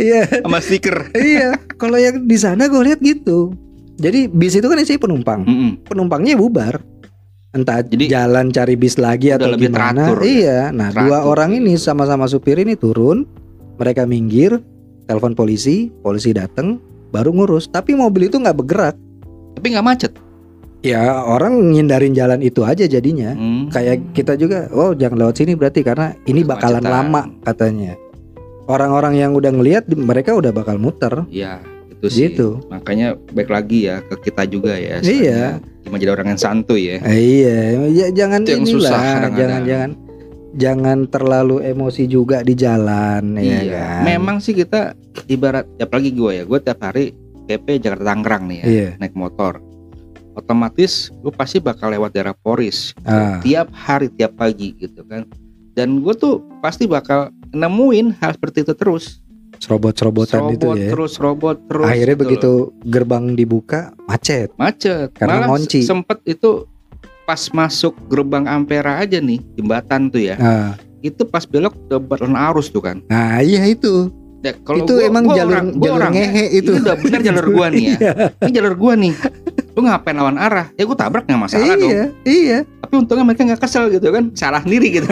iya. 0.00 0.20
Sama 0.40 0.58
stiker. 0.64 1.12
iya 1.12 1.60
kalau 1.76 2.00
yang 2.00 2.24
di 2.24 2.36
sana 2.40 2.72
gue 2.72 2.80
lihat 2.80 3.04
gitu. 3.04 3.52
Jadi 4.00 4.28
bis 4.32 4.56
itu 4.56 4.64
kan 4.64 4.80
isinya 4.80 5.04
penumpang. 5.04 5.44
Penumpangnya 5.84 6.32
bubar. 6.40 6.80
Entah 7.56 7.80
Jadi, 7.80 8.12
jalan 8.12 8.52
cari 8.52 8.76
bis 8.76 9.00
lagi 9.00 9.32
atau 9.32 9.48
lebih 9.48 9.72
gimana. 9.72 10.12
teratur 10.12 10.20
ya? 10.20 10.28
iya. 10.28 10.60
Nah 10.76 10.92
dua 10.92 11.24
orang 11.24 11.56
iya. 11.56 11.60
ini 11.64 11.72
sama-sama 11.80 12.28
supir 12.28 12.60
ini 12.60 12.76
turun 12.76 13.24
mereka 13.76 14.02
minggir 14.02 14.58
telepon 15.04 15.32
polisi 15.32 15.88
polisi 15.96 16.30
datang 16.30 16.80
baru 17.08 17.30
ngurus 17.30 17.66
tapi 17.66 17.92
mobil 17.92 18.26
itu 18.26 18.36
nggak 18.36 18.56
bergerak 18.56 18.96
Tapi 19.54 19.66
nggak 19.68 19.86
macet. 19.86 20.12
ya 20.80 21.00
orang 21.20 21.72
ngindarin 21.72 22.12
jalan 22.12 22.40
itu 22.40 22.60
aja 22.60 22.84
jadinya 22.84 23.32
Hmm. 23.32 23.66
kayak 23.68 24.12
kita 24.12 24.34
juga 24.34 24.68
oh 24.70 24.92
jangan 24.92 25.18
lewat 25.20 25.34
sini 25.36 25.52
berarti 25.52 25.80
karena 25.80 26.14
ini 26.24 26.42
bakalan 26.42 26.78
Kemacetan. 26.78 26.94
lama 26.94 27.22
katanya 27.42 27.92
orang-orang 28.66 29.14
yang 29.16 29.32
udah 29.32 29.50
ngelihat 29.50 29.86
mereka 29.90 30.32
udah 30.32 30.50
bakal 30.50 30.76
muter 30.76 31.24
Ya 31.28 31.58
itu 31.88 32.06
sih. 32.06 32.28
gitu 32.28 32.60
Makanya 32.68 33.16
baik 33.30 33.48
lagi 33.48 33.88
ya 33.88 33.98
ke 34.00 34.28
kita 34.28 34.44
juga 34.44 34.76
ya. 34.76 35.00
Iya. 35.00 35.58
Cuma 35.80 35.96
jadi 35.96 36.12
orang 36.12 36.28
yang 36.28 36.40
santuy 36.40 36.92
ya. 36.92 36.98
Iya 37.00 37.56
ya, 37.88 38.06
jangan 38.12 38.42
Itu 38.42 38.50
yang 38.52 38.62
inilah 38.62 38.74
susah 38.76 39.00
kadang-kadang. 39.00 39.32
jangan 39.32 39.62
jangan 39.64 39.90
jangan 40.56 41.04
terlalu 41.06 41.60
emosi 41.62 42.04
juga 42.04 42.40
di 42.40 42.56
jalan 42.56 43.36
ya 43.36 43.60
iya. 43.60 43.72
kan 43.76 44.02
Memang 44.02 44.36
sih 44.40 44.52
kita 44.52 44.96
ibarat 45.26 45.68
apalagi 45.76 46.10
gue 46.10 46.32
ya. 46.32 46.44
Gue 46.44 46.58
tiap 46.58 46.80
hari 46.80 47.12
PP 47.46 47.78
Jakarta 47.78 48.04
Tangerang 48.08 48.48
nih 48.48 48.58
ya. 48.58 48.66
iya 48.66 48.88
Naik 48.96 49.12
motor. 49.12 49.60
Otomatis 50.32 51.08
gue 51.14 51.32
pasti 51.32 51.58
bakal 51.58 51.92
lewat 51.92 52.12
daerah 52.12 52.32
Poris. 52.32 52.92
ah 53.04 53.40
Tiap 53.40 53.68
hari 53.72 54.08
tiap 54.10 54.36
pagi 54.36 54.76
gitu 54.76 55.04
kan. 55.04 55.24
Dan 55.72 56.00
gue 56.00 56.12
tuh 56.12 56.40
pasti 56.60 56.84
bakal 56.84 57.28
nemuin 57.52 58.16
hal 58.18 58.34
seperti 58.34 58.64
itu 58.64 58.72
terus. 58.72 59.20
serobot-serobotan 59.56 60.52
itu 60.52 60.68
robot 60.68 60.76
ya 60.76 60.88
terus 60.92 61.12
robot 61.16 61.56
terus. 61.64 61.88
akhirnya 61.88 62.12
gitu 62.12 62.22
begitu 62.28 62.50
loh. 62.52 62.64
gerbang 62.84 63.24
dibuka 63.32 63.80
macet 64.04 64.52
macet. 64.60 65.08
Karena 65.16 65.48
Malah 65.48 65.48
ngunci. 65.56 65.80
se- 65.80 65.88
sempet 65.88 66.20
itu 66.28 66.68
pas 67.26 67.42
masuk 67.50 67.98
gerbang 68.06 68.46
Ampera 68.46 68.96
aja 68.96 69.18
nih 69.18 69.42
jembatan 69.52 70.08
tuh 70.08 70.22
ya. 70.22 70.36
nah, 70.36 70.78
Itu 71.00 71.22
pas 71.22 71.42
belok 71.42 71.74
udah 71.84 71.98
berlalu 71.98 72.34
arus 72.48 72.66
tuh 72.68 72.80
kan. 72.80 73.02
nah 73.04 73.38
iya 73.38 73.66
itu 73.66 74.08
Ya, 74.38 74.54
kalau 74.54 74.78
itu 74.80 74.94
gua- 74.94 75.02
emang 75.02 75.24
gua 75.24 75.34
jalur 75.34 75.52
orang- 75.52 75.70
gua 75.74 75.82
jalur 75.82 75.98
orangnya, 75.98 76.22
ngehe 76.22 76.44
itu 76.54 76.70
Ini 76.70 76.78
udah 76.78 76.94
bener 76.96 77.20
jalur 77.20 77.46
gua 77.50 77.66
nih 77.66 77.82
ya. 77.82 77.90
Iya, 77.98 78.12
Ini 78.38 78.50
jalur 78.52 78.74
gua 78.76 78.92
nih. 78.94 79.12
Lu 79.68 79.80
ngapain 79.82 80.14
lawan 80.14 80.36
arah? 80.38 80.66
Ya 80.72 80.84
gua 80.84 80.94
tabrak 80.94 81.24
nggak 81.26 81.40
masalah 81.40 81.74
dong. 81.74 81.90
iya 81.90 82.04
iya 82.22 82.58
Tapi 82.62 82.94
untungnya 82.94 83.24
mereka 83.26 83.42
nggak 83.42 83.58
kesel 83.58 83.90
gitu 83.90 84.06
kan. 84.06 84.30
Salah 84.32 84.62
sendiri 84.62 84.86
gitu. 84.92 85.08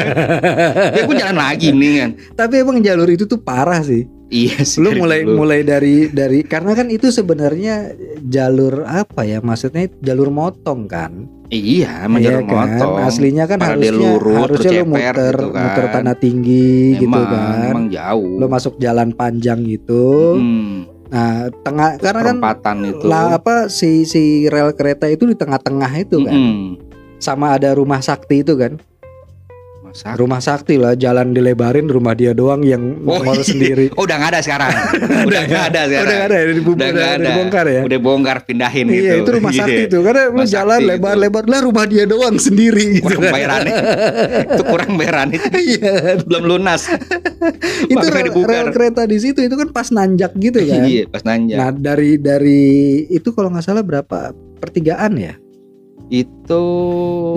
ya 0.94 1.02
gua 1.02 1.16
jalan 1.18 1.34
lagi 1.36 1.68
nih 1.68 1.92
kan. 1.98 2.10
tapi 2.32 2.54
emang 2.56 2.78
jalur 2.78 3.08
itu 3.08 3.24
tuh 3.24 3.36
parah 3.36 3.82
sih 3.82 4.06
Iya 4.26 4.62
sih. 4.62 4.80
lu 4.80 4.96
mulai 4.96 5.20
dulu. 5.20 5.36
mulai 5.38 5.60
dari 5.60 6.08
dari 6.08 6.40
karena 6.42 6.72
kan 6.72 6.88
itu 6.88 7.08
sebenarnya 7.08 7.92
jalur 8.22 8.82
apa 8.82 9.22
ya 9.22 9.38
maksudnya 9.38 9.84
jalur 10.00 10.28
motong 10.28 10.84
kan 10.84 11.28
Iya, 11.46 12.08
Iya 12.08 12.18
jalur 12.32 12.42
kan 12.42 12.56
motong. 12.72 12.94
aslinya 13.04 13.44
kan 13.44 13.58
Pada 13.58 13.76
harusnya 13.76 13.92
lurus, 13.92 14.38
harusnya 14.40 14.72
lu 14.74 14.88
muter 14.88 15.14
gitu 15.30 15.48
kan. 15.50 15.62
muter 15.62 15.84
tanah 15.92 16.16
tinggi 16.16 16.72
gitu 16.96 17.04
Emang, 17.06 17.26
kan 17.28 17.62
emang 17.68 17.86
jauh. 17.88 18.34
lu 18.34 18.46
masuk 18.48 18.74
jalan 18.76 19.08
panjang 19.10 19.60
gitu 19.62 20.04
Hmm. 20.34 20.88
Nah, 21.04 21.46
tengah 21.62 21.94
karena 21.94 22.20
kan 22.24 22.34
perempatan 22.34 22.78
itu. 22.88 23.04
lah 23.06 23.38
apa 23.38 23.68
si 23.68 24.02
si 24.02 24.48
rel 24.48 24.74
kereta 24.74 25.06
itu 25.06 25.24
di 25.24 25.36
tengah-tengah 25.36 25.90
itu 25.96 26.18
kan. 26.18 26.34
Mm-mm. 26.34 26.74
Sama 27.16 27.54
ada 27.54 27.70
rumah 27.70 28.00
sakti 28.00 28.40
itu 28.40 28.58
kan. 28.58 28.82
Masa? 29.94 30.18
Rumah 30.18 30.40
sakti 30.42 30.74
lah, 30.74 30.98
jalan 30.98 31.30
dilebarin, 31.30 31.86
rumah 31.86 32.12
dia 32.12 32.34
doang 32.34 32.66
yang 32.66 32.98
Oh, 33.06 33.14
nongol 33.14 33.38
iya. 33.38 33.46
sendiri. 33.46 33.86
Oh, 33.94 34.02
udah 34.02 34.18
nggak 34.18 34.30
ada 34.34 34.40
sekarang. 34.42 34.70
udah 35.30 35.42
nggak 35.46 35.64
ada 35.70 35.80
sekarang. 35.86 36.02
Udah 36.02 36.16
nggak 36.18 36.26
ada 36.26 36.34
ya, 36.34 36.42
Udah 36.42 36.58
udah, 36.66 36.88
udah 36.90 37.06
ada. 37.06 37.22
dibongkar 37.24 37.66
ya. 37.70 37.80
Udah 37.86 37.98
bongkar 38.02 38.36
pindahin 38.42 38.86
gitu. 38.90 38.98
Iya 39.00 39.12
itu 39.16 39.30
rumah 39.30 39.52
Iya. 39.54 39.60
sakti 39.62 39.82
tuh 39.86 40.00
karena 40.02 40.22
lu 40.24 40.30
Rumah 40.34 40.46
jalan 40.50 40.74
sakti 40.74 40.90
lebar-lebar 40.90 41.44
lah 41.46 41.60
rumah 41.62 41.84
dia 41.86 42.04
doang 42.04 42.36
sendiri 42.36 42.84
gitu 42.98 43.06
Kurang 43.06 43.30
bayarannya. 43.30 43.74
itu 44.50 44.62
kurang 44.66 44.92
bayarannya. 44.98 45.38
Iya? 45.64 45.92
Belum 46.20 46.42
lunas. 46.44 46.82
itu 47.94 48.06
rel, 48.10 48.28
rel 48.34 48.68
kereta 48.74 49.06
di 49.06 49.16
situ 49.16 49.40
itu 49.40 49.54
kan 49.54 49.70
pas 49.70 49.88
nanjak 49.88 50.34
gitu 50.34 50.58
kan. 50.60 50.82
Iya, 50.82 51.06
pas 51.06 51.22
nanjak. 51.22 51.54
Nah 51.54 51.68
dari 51.70 52.18
dari 52.18 52.62
itu 53.06 53.30
kalau 53.30 53.46
nggak 53.48 53.62
salah 53.62 53.86
berapa 53.86 54.34
pertigaan 54.58 55.14
ya? 55.14 55.38
Itu 56.12 56.64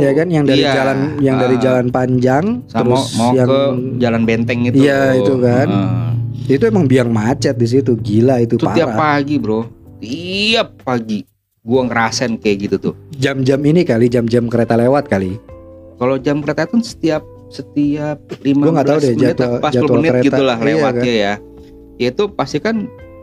ya 0.03 0.11
kan 0.11 0.27
yang 0.27 0.43
dari 0.43 0.63
iya, 0.63 0.73
jalan 0.75 0.97
yang 1.23 1.35
dari 1.39 1.55
ah, 1.55 1.61
jalan 1.63 1.85
panjang 1.87 2.43
sama 2.67 2.99
terus 2.99 3.03
mau 3.15 3.31
yang 3.31 3.47
ke 3.47 3.59
jalan 4.03 4.21
benteng 4.27 4.59
itu. 4.67 4.77
Iya, 4.83 5.01
itu 5.15 5.33
kan. 5.39 5.67
Ah. 5.71 6.11
itu 6.47 6.63
emang 6.63 6.87
biang 6.87 7.11
macet 7.11 7.59
di 7.59 7.67
situ 7.67 7.99
gila 7.99 8.39
itu, 8.39 8.55
itu 8.55 8.67
tiap 8.71 8.95
parah. 8.95 9.19
pagi, 9.19 9.35
Bro. 9.35 9.67
Tiap 9.99 10.79
pagi 10.83 11.27
gua 11.59 11.83
ngerasain 11.91 12.39
kayak 12.39 12.57
gitu 12.67 12.75
tuh. 12.79 12.93
Jam-jam 13.19 13.59
ini 13.67 13.83
kali 13.83 14.07
jam-jam 14.07 14.47
kereta 14.47 14.79
lewat 14.79 15.11
kali. 15.11 15.35
Kalau 15.99 16.15
jam 16.15 16.39
kereta 16.39 16.63
itu 16.67 16.79
setiap 16.83 17.23
setiap 17.47 18.19
15 18.43 18.63
Gua 18.63 18.71
nggak 18.79 18.87
tahu 18.87 18.99
deh 18.99 19.11
menit 19.15 19.23
jadwal- 19.35 19.59
apa 19.59 19.67
40 19.71 19.75
jadwal 19.75 19.97
menit 19.99 20.11
kereta. 20.11 20.25
gitulah 20.27 20.57
Iya, 20.57 20.67
lewatnya 20.67 21.13
ya. 21.15 21.33
Itu 21.97 22.23
pasti 22.31 22.57
kan 22.63 22.75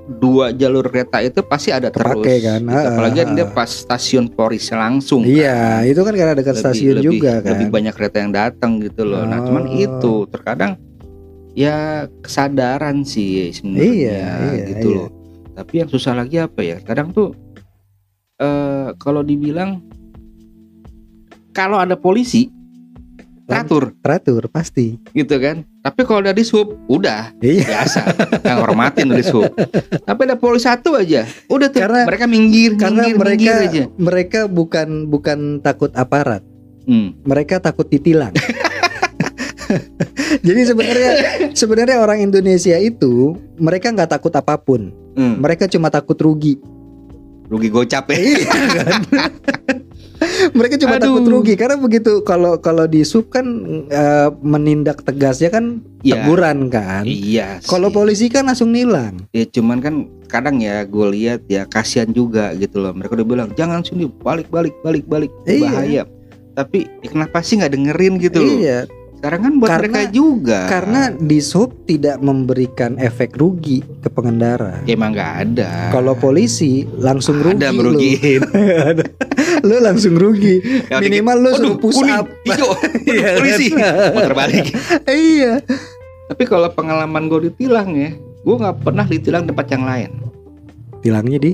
dua 0.05 0.53
jalur 0.53 0.85
kereta 0.93 1.25
itu 1.25 1.40
pasti 1.40 1.73
ada 1.73 1.88
Kepake 1.88 2.21
terus. 2.21 2.45
kan, 2.45 2.61
gitu. 2.61 2.77
ah, 2.77 2.85
Apalagi 2.93 3.19
ah, 3.25 3.33
dia 3.33 3.47
ah. 3.49 3.53
pas 3.57 3.71
stasiun 3.73 4.29
Poris 4.29 4.69
langsung. 4.69 5.25
Iya, 5.25 5.81
kan. 5.81 5.88
itu 5.88 6.01
kan 6.05 6.12
karena 6.12 6.35
dekat 6.37 6.57
stasiun 6.61 7.01
lebih, 7.01 7.09
juga 7.19 7.33
kan. 7.40 7.51
lebih 7.57 7.69
banyak 7.73 7.95
kereta 7.97 8.17
yang 8.21 8.33
datang 8.33 8.85
gitu 8.85 9.03
loh. 9.09 9.25
Nah, 9.25 9.40
cuman 9.40 9.64
Oh. 9.64 9.81
itu 9.81 10.14
terkadang 10.29 10.77
ya 11.57 12.05
kesadaran 12.21 13.01
sih 13.07 13.49
sebenarnya 13.55 13.88
Iya, 13.88 14.27
iya, 14.53 14.64
gitu 14.77 14.88
iya. 14.93 14.97
loh. 15.01 15.09
Tapi 15.55 15.73
yang 15.81 15.88
susah 15.88 16.12
lagi 16.12 16.37
apa 16.37 16.61
ya? 16.61 16.77
Kadang 16.85 17.14
tuh 17.14 17.33
eh 18.37 18.90
kalau 18.99 19.23
dibilang 19.23 19.81
kalau 21.55 21.79
ada 21.79 21.95
polisi 21.95 22.51
teratur 23.45 23.93
Teratur 23.99 24.43
pasti. 24.49 24.97
gitu 25.11 25.37
kan. 25.37 25.69
Tapi 25.79 26.01
kalau 26.03 26.21
dari 26.21 26.41
sub 26.41 26.81
udah 26.87 27.37
Iya. 27.39 27.65
biasa 27.67 28.01
yang 28.41 28.59
hormatin 28.59 29.07
dari 29.07 29.21
sub. 29.21 29.53
Tapi 30.09 30.21
ada 30.23 30.35
polisi 30.35 30.65
satu 30.65 30.95
aja, 30.95 31.29
udah 31.47 31.69
tuh 31.69 31.79
Karena- 31.79 32.05
mereka 32.05 32.25
minggir, 32.25 32.73
Karena 32.75 33.05
minggir, 33.05 33.17
mereka 33.17 33.37
minggir 33.37 33.57
aja. 33.61 33.83
mereka 33.95 34.41
bukan 34.47 34.89
bukan 35.07 35.39
takut 35.61 35.93
aparat, 35.93 36.41
Hmm. 36.85 37.13
mereka 37.21 37.59
takut 37.59 37.85
ditilang. 37.85 38.33
Jadi 40.41 40.61
sebenarnya 40.63 41.11
sebenarnya 41.53 41.97
orang 41.99 42.21
Indonesia 42.23 42.77
itu 42.77 43.33
mereka 43.57 43.89
nggak 43.91 44.11
takut 44.11 44.33
apa 44.33 44.57
pun, 44.57 44.93
Hmm. 45.13 45.39
mereka 45.39 45.65
cuma 45.67 45.89
takut 45.89 46.17
rugi. 46.17 46.61
Rugi 47.45 47.69
gocap 47.69 48.09
ya. 48.09 48.17
Iya 48.17 48.45
kan? 48.45 49.03
mereka 50.59 50.79
cuma 50.79 50.96
Aduh. 50.96 51.18
takut 51.18 51.27
rugi 51.27 51.55
karena 51.55 51.77
begitu 51.77 52.22
kalau 52.22 52.57
kalau 52.57 52.87
di 52.87 53.03
sub 53.03 53.29
kan 53.29 53.44
eh, 53.88 54.29
menindak 54.40 55.03
tegasnya 55.03 55.50
kan 55.50 55.81
Iya. 56.05 56.20
teguran 56.20 56.68
kan. 56.68 57.09
Iya. 57.09 57.64
Kalau 57.64 57.88
polisi 57.88 58.29
kan 58.29 58.44
langsung 58.44 58.68
nilang. 58.70 59.24
ya 59.33 59.48
cuman 59.48 59.81
kan 59.81 59.94
kadang 60.29 60.61
ya 60.61 60.85
gue 60.85 61.07
lihat 61.11 61.46
ya 61.46 61.64
kasihan 61.64 62.11
juga 62.11 62.53
gitu 62.55 62.77
loh 62.79 62.92
mereka 62.92 63.14
udah 63.14 63.24
bilang 63.24 63.48
jangan 63.55 63.81
sini 63.81 64.11
balik 64.20 64.50
balik 64.50 64.77
balik 64.81 65.05
balik 65.07 65.33
Iya. 65.44 65.62
bahaya 65.64 66.03
tapi 66.55 66.87
ya 67.00 67.09
kenapa 67.09 67.40
sih 67.40 67.57
nggak 67.57 67.72
dengerin 67.72 68.14
gitu 68.18 68.38
Iya, 68.38 68.85
sekarang 69.25 69.41
kan 69.41 69.53
buat 69.57 69.71
Karena- 69.73 69.81
mereka 69.89 70.03
juga 70.13 70.59
karena 70.69 71.03
di 71.09 71.41
sub 71.41 71.89
tidak 71.89 72.21
memberikan 72.21 73.01
efek 73.01 73.33
rugi 73.33 73.81
ke 73.81 74.13
pengendara. 74.13 74.85
Ya, 74.85 74.93
emang 74.93 75.17
nggak 75.17 75.33
ada 75.49 75.89
Kalau 75.89 76.13
polisi 76.13 76.85
langsung 77.01 77.41
rugi 77.41 77.57
ada 77.57 77.73
merugiin 77.73 78.45
lu 79.65 79.81
langsung 79.81 80.21
rugi. 80.21 80.61
Ya, 80.93 81.01
Minimal 81.01 81.41
lu 81.41 81.51
suruh 81.57 81.73
"Waduh, 81.73 81.81
push 81.81 81.97
kuning, 81.97 82.21
up. 82.21 82.29
hijau 82.45 82.69
Iya, 83.17 83.29
polisi 83.41 83.67
kan? 83.73 84.13
muter 84.13 84.35
balik 84.37 84.67
iya. 85.09 85.53
tapi 86.29 86.45
kalau 86.45 86.69
pengalaman 86.69 87.25
gue 87.25 87.49
ditilang 87.49 87.97
ya 87.97 88.13
gue 88.45 88.55
nggak 88.55 88.77
pernah 88.85 89.09
ditilang 89.09 89.49
tempat 89.49 89.73
yang 89.73 89.89
lain 89.89 90.11
Tilangnya 91.01 91.39
di 91.39 91.53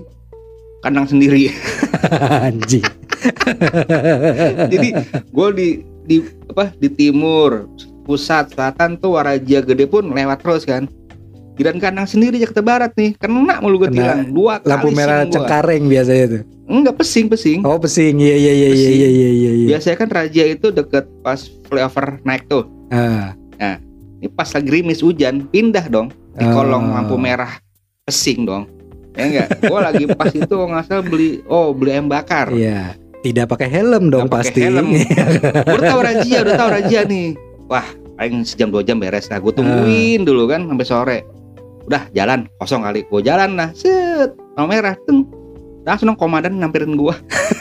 kandang 0.81 1.07
sendiri 1.07 1.55
anjing. 2.43 2.83
jadi 4.67 4.89
gue 5.31 5.49
di 5.55 5.69
di 6.11 6.19
apa 6.51 6.75
di 6.75 6.91
timur 6.91 7.71
pusat 8.03 8.51
selatan 8.51 8.99
tuh 8.99 9.15
Waraja 9.15 9.63
Gede 9.63 9.87
pun 9.87 10.11
lewat 10.11 10.43
terus 10.43 10.67
kan 10.67 10.91
Giliran 11.55 11.77
kandang 11.77 12.09
sendiri 12.09 12.41
Jakarta 12.41 12.65
Barat 12.65 12.93
nih 12.97 13.15
kena 13.15 13.61
mulu 13.61 13.85
gue 13.85 13.93
tilang 13.93 14.27
dua 14.27 14.59
kali 14.59 14.71
Lampu 14.73 14.89
merah 14.91 15.23
SIM 15.23 15.29
gua. 15.29 15.35
Cengkareng 15.37 15.83
biasanya 15.87 16.25
tuh. 16.27 16.43
enggak 16.67 16.95
pesing 16.97 17.27
pesing 17.29 17.61
Oh, 17.63 17.77
pesing. 17.77 18.17
Iya 18.17 18.37
iya 18.39 18.53
iya 18.57 18.69
iya 18.71 18.91
iya 18.91 19.09
iya 19.09 19.29
iya. 19.31 19.51
iya. 19.53 19.67
biasanya 19.69 19.97
kan 19.99 20.09
Raja 20.09 20.43
itu 20.49 20.67
deket 20.73 21.05
pas 21.21 21.39
flyover 21.69 22.19
naik 22.25 22.49
tuh 22.49 22.65
Ah. 22.91 23.37
ini 24.19 24.27
pas 24.27 24.49
lagi 24.49 24.67
gerimis 24.67 24.99
hujan 24.99 25.47
pindah 25.47 25.87
dong 25.87 26.09
di 26.33 26.43
Oh. 26.43 26.55
kolong 26.57 26.91
lampu 26.91 27.15
merah 27.15 27.61
pesing 28.03 28.43
dong 28.43 28.65
ya 29.13 29.23
enggak 29.29 29.49
gue 29.61 29.79
lagi 29.79 30.05
pas 30.11 30.33
itu 30.33 30.49
nggak 30.49 30.85
salah 30.87 31.05
beli 31.05 31.45
oh 31.45 31.71
beli 31.71 31.91
ayam 31.93 32.09
bakar 32.09 32.49
Iya. 32.51 32.97
Tidak 33.21 33.45
pakai 33.45 33.69
helm 33.69 34.09
dong 34.09 34.33
pakai 34.33 34.49
pasti. 34.49 34.61
helm. 34.65 34.97
udah 35.77 35.85
tahu 35.93 36.01
Raja 36.01 36.37
udah 36.41 36.55
tahu 36.57 36.71
Raja 36.73 36.99
nih. 37.05 37.29
Wah 37.69 37.87
paling 38.17 38.45
sejam 38.49 38.73
dua 38.73 38.81
jam 38.81 38.97
beres. 38.97 39.29
Nah 39.29 39.37
gue 39.37 39.53
tungguin 39.53 40.25
dulu 40.25 40.49
kan 40.49 40.65
sampai 40.65 40.87
sore. 40.89 41.19
Udah 41.85 42.09
jalan. 42.17 42.49
Kosong 42.57 42.81
kali. 42.81 43.05
Gue 43.13 43.21
jalan 43.21 43.61
lah. 43.61 43.69
Set 43.77 44.33
lampu 44.57 44.73
merah. 44.73 44.97
Teng. 45.05 45.29
Langsung 45.85 46.13
dong 46.13 46.21
komandan 46.21 46.57
nyamperin 46.61 46.97
gua. 46.97 47.17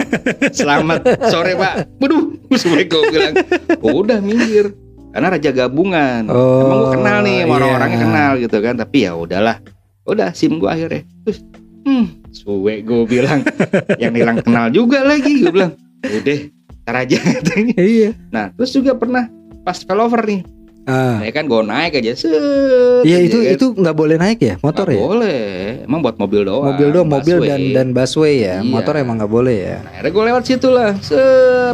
Selamat 0.60 1.04
sore 1.28 1.56
pak. 1.56 1.88
Waduh 2.00 2.24
gue 2.92 3.02
bilang. 3.12 3.36
Udah 3.84 4.20
minggir. 4.24 4.72
Karena 5.12 5.28
raja 5.34 5.50
gabungan. 5.52 6.30
Oh, 6.30 6.70
emang 6.70 6.78
gue 6.80 6.92
kenal 7.02 7.18
nih 7.26 7.38
sama 7.42 7.50
iya. 7.50 7.58
orang-orangnya 7.58 8.00
kenal 8.00 8.32
gitu 8.40 8.58
kan. 8.64 8.76
Tapi 8.80 8.98
ya 9.04 9.12
udahlah. 9.18 9.58
Udah 10.08 10.32
sim 10.32 10.56
gua 10.56 10.80
akhirnya. 10.80 11.04
Terus 11.28 11.40
hmm 11.84 12.19
suwe 12.32 12.80
gue 12.80 13.04
bilang 13.06 13.42
yang 13.98 14.12
hilang 14.12 14.38
kenal 14.40 14.70
juga 14.70 15.02
lagi 15.02 15.40
gue 15.40 15.50
bilang 15.50 15.74
udah 16.02 16.40
ntar 16.82 16.96
aja. 17.00 17.18
Iya. 17.76 18.18
nah 18.28 18.50
terus 18.52 18.72
juga 18.72 18.94
pernah 18.94 19.30
pas 19.60 19.78
failover 19.78 20.24
nih 20.26 20.42
Ah. 20.82 21.22
ya 21.22 21.30
kan 21.30 21.46
gue 21.46 21.62
naik 21.62 22.02
aja 22.02 22.18
set 22.18 22.34
Iya 23.04 23.18
aja 23.20 23.28
itu 23.30 23.38
kan. 23.38 23.54
itu 23.54 23.66
nggak 23.78 23.94
boleh 23.94 24.18
naik 24.18 24.40
ya 24.40 24.56
motor 24.58 24.90
Nggak 24.90 24.98
ya? 24.98 25.06
boleh 25.06 25.42
emang 25.86 26.00
buat 26.02 26.16
mobil 26.18 26.42
doang 26.42 26.66
Mobil 26.66 26.88
doang, 26.90 27.06
mobil 27.08 27.38
dan 27.44 27.62
dan 27.70 27.88
busway 27.92 28.42
ya. 28.42 28.58
Iya. 28.58 28.66
Motor 28.66 28.98
emang 28.98 29.22
nggak 29.22 29.30
boleh 29.30 29.58
ya. 29.60 29.78
Nah, 29.78 29.92
akhirnya 29.94 30.10
gue 30.10 30.24
lewat 30.26 30.44
situ 30.44 30.68
lah 30.68 30.98
se 30.98 31.20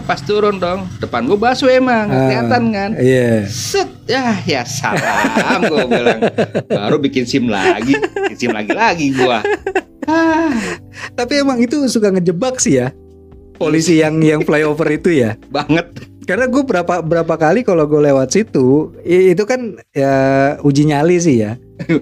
pas 0.03 0.19
turun 0.19 0.59
dong 0.59 0.83
depan 0.99 1.23
gue 1.23 1.37
busway 1.37 1.79
emang 1.79 2.05
Ah. 2.05 2.27
kelihatan 2.27 2.63
kan 2.69 2.89
Iya. 2.97 3.47
set 3.47 3.87
ya 4.03 4.35
ya 4.43 4.61
salam 4.67 5.63
gue 5.63 5.83
bilang 5.85 6.19
baru 6.75 6.97
bikin 6.99 7.23
sim 7.23 7.47
lagi 7.47 7.95
bikin 7.95 8.35
sim 8.37 8.51
lagi 8.51 8.73
lagi 8.73 9.15
gue 9.15 9.37
ah, 10.05 10.53
Tapi 11.17 11.33
emang 11.39 11.57
itu 11.57 11.81
suka 11.85 12.09
ngejebak 12.09 12.57
sih 12.57 12.79
ya. 12.79 12.89
Polisi 13.55 13.99
yang 13.99 14.19
yang 14.19 14.43
flyover 14.43 14.89
itu 14.89 15.15
ya. 15.15 15.39
banget 15.55 15.87
Karena 16.25 16.49
gue 16.49 16.65
berapa 16.65 17.05
berapa 17.05 17.35
kali 17.37 17.61
kalau 17.61 17.85
gue 17.85 18.01
lewat 18.01 18.33
situ, 18.33 18.89
itu 19.05 19.45
kan 19.45 19.77
ya 19.93 20.13
uji 20.57 20.89
nyali 20.89 21.21
sih 21.21 21.45
ya. 21.45 21.53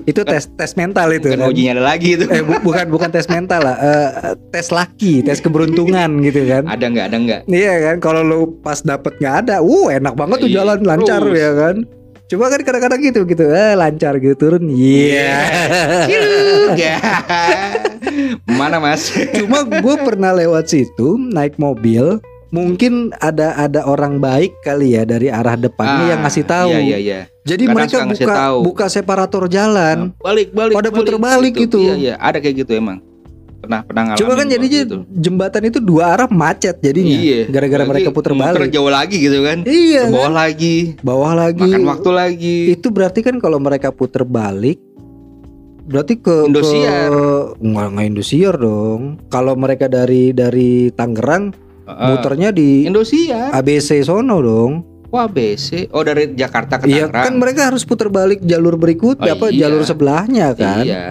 Itu 0.07 0.23
tes 0.23 0.47
tes 0.55 0.79
mental 0.79 1.11
itu. 1.11 1.27
bukan 1.27 1.43
kan. 1.43 1.51
ujinya 1.51 1.71
ada 1.75 1.83
lagi 1.83 2.15
itu 2.15 2.23
Eh 2.31 2.39
bu- 2.39 2.63
bukan 2.63 2.87
bukan 2.87 3.11
tes 3.11 3.27
mental 3.27 3.59
lah, 3.59 3.75
eh, 3.83 4.09
tes 4.47 4.71
laki, 4.71 5.27
tes 5.27 5.43
keberuntungan 5.43 6.23
gitu 6.23 6.39
kan. 6.47 6.63
ada 6.63 6.87
nggak 6.87 7.05
ada 7.11 7.17
nggak 7.19 7.39
Iya 7.51 7.73
kan, 7.83 7.95
kalau 7.99 8.23
lu 8.23 8.39
pas 8.63 8.79
dapet 8.79 9.11
nggak 9.19 9.35
ada, 9.43 9.55
uh 9.59 9.91
enak 9.91 10.15
banget 10.15 10.37
tuh 10.39 10.49
Iya, 10.49 10.55
jalan 10.63 10.79
lancar 10.87 11.19
terus. 11.19 11.35
ya 11.35 11.51
kan. 11.51 11.75
Cuma 12.31 12.45
kan 12.47 12.61
kadang-kadang 12.63 12.99
gitu 13.03 13.19
gitu, 13.27 13.43
eh 13.51 13.75
lancar 13.75 14.13
gitu 14.23 14.35
turun, 14.39 14.63
iya. 14.71 15.35
Ciluk, 16.07 16.79
ya 16.79 16.95
mana 18.45 18.77
mas 18.77 19.09
Cuma 19.33 19.61
gue 19.63 19.95
pernah 19.99 20.31
lewat 20.31 20.65
situ 20.67 21.15
naik 21.17 21.55
mobil, 21.55 22.17
mungkin 22.49 22.93
ada 23.17 23.55
ada 23.55 23.83
orang 23.83 24.17
baik 24.17 24.53
kali 24.61 24.93
ya 24.93 25.03
dari 25.03 25.27
arah 25.27 25.55
depannya 25.55 26.11
yang 26.11 26.21
ngasih 26.21 26.43
tahu. 26.43 26.69
iya 26.69 26.79
iya 26.81 26.97
iya 26.99 27.19
Jadi 27.43 27.63
Kadang 27.65 27.75
mereka 27.75 27.97
buka 28.05 28.33
tahu. 28.33 28.57
buka 28.63 28.85
separator 28.87 29.43
jalan. 29.47 30.13
balik 30.17 30.49
balik 30.51 30.73
Pada 30.73 30.89
puter 30.89 31.17
balik 31.17 31.53
gitu. 31.57 31.81
iya 31.83 31.95
iya 31.95 32.13
ada 32.15 32.37
kayak 32.37 32.63
gitu 32.63 32.73
emang 32.73 33.01
pernah 33.57 33.79
pernah 33.81 34.03
ngalamin 34.05 34.19
Cuma 34.21 34.33
kan 34.35 34.47
jadinya 34.49 34.79
gitu. 34.83 34.97
jembatan 35.09 35.63
itu 35.65 35.79
dua 35.79 36.03
arah 36.09 36.27
macet 36.27 36.75
jadinya. 36.77 37.15
iya 37.15 37.47
Gara-gara 37.47 37.83
mereka 37.85 38.11
puter 38.11 38.31
muter 38.31 38.59
balik. 38.59 38.71
jauh 38.71 38.91
lagi 38.91 39.17
gitu 39.17 39.39
kan 39.39 39.63
Iya. 39.63 40.01
ke 40.01 40.03
kan? 40.03 40.11
bawah 40.13 40.31
lagi 40.33 40.75
Bawah 40.99 41.31
lagi. 41.33 41.63
makan 41.63 41.83
waktu 41.85 42.09
lagi 42.11 42.57
Itu 42.69 42.87
berarti 42.89 43.19
kan 43.19 43.39
kalau 43.39 43.57
mereka 43.57 43.89
puter 43.89 44.23
balik 44.23 44.83
berarti 45.83 46.13
ke 46.15 46.47
Indosiar. 46.47 47.09
ke 47.09 47.25
nggak 47.59 47.87
nggak 47.89 48.05
Indosiar 48.07 48.55
dong. 48.55 49.01
Kalau 49.27 49.53
mereka 49.53 49.85
dari 49.85 50.31
dari 50.31 50.89
Tangerang 50.89 51.51
Heeh. 51.83 52.07
muternya 52.09 52.49
di 52.49 52.83
Indosiar. 52.83 53.51
ABC 53.51 54.01
sono 54.01 54.39
dong. 54.39 54.71
Wah 55.07 55.29
BC. 55.29 55.93
Oh 55.93 56.01
dari 56.01 56.33
Jakarta 56.33 56.77
ke 56.77 56.89
Iya 56.89 57.05
Tangerang. 57.05 57.23
kan 57.23 57.33
mereka 57.37 57.61
harus 57.69 57.83
putar 57.83 58.09
balik 58.09 58.41
jalur 58.41 58.73
berikutnya 58.75 59.31
Oh, 59.31 59.37
apa 59.37 59.45
iya. 59.47 59.59
jalur 59.61 59.83
sebelahnya 59.83 60.47
kan? 60.53 60.81
Iya. 60.81 61.05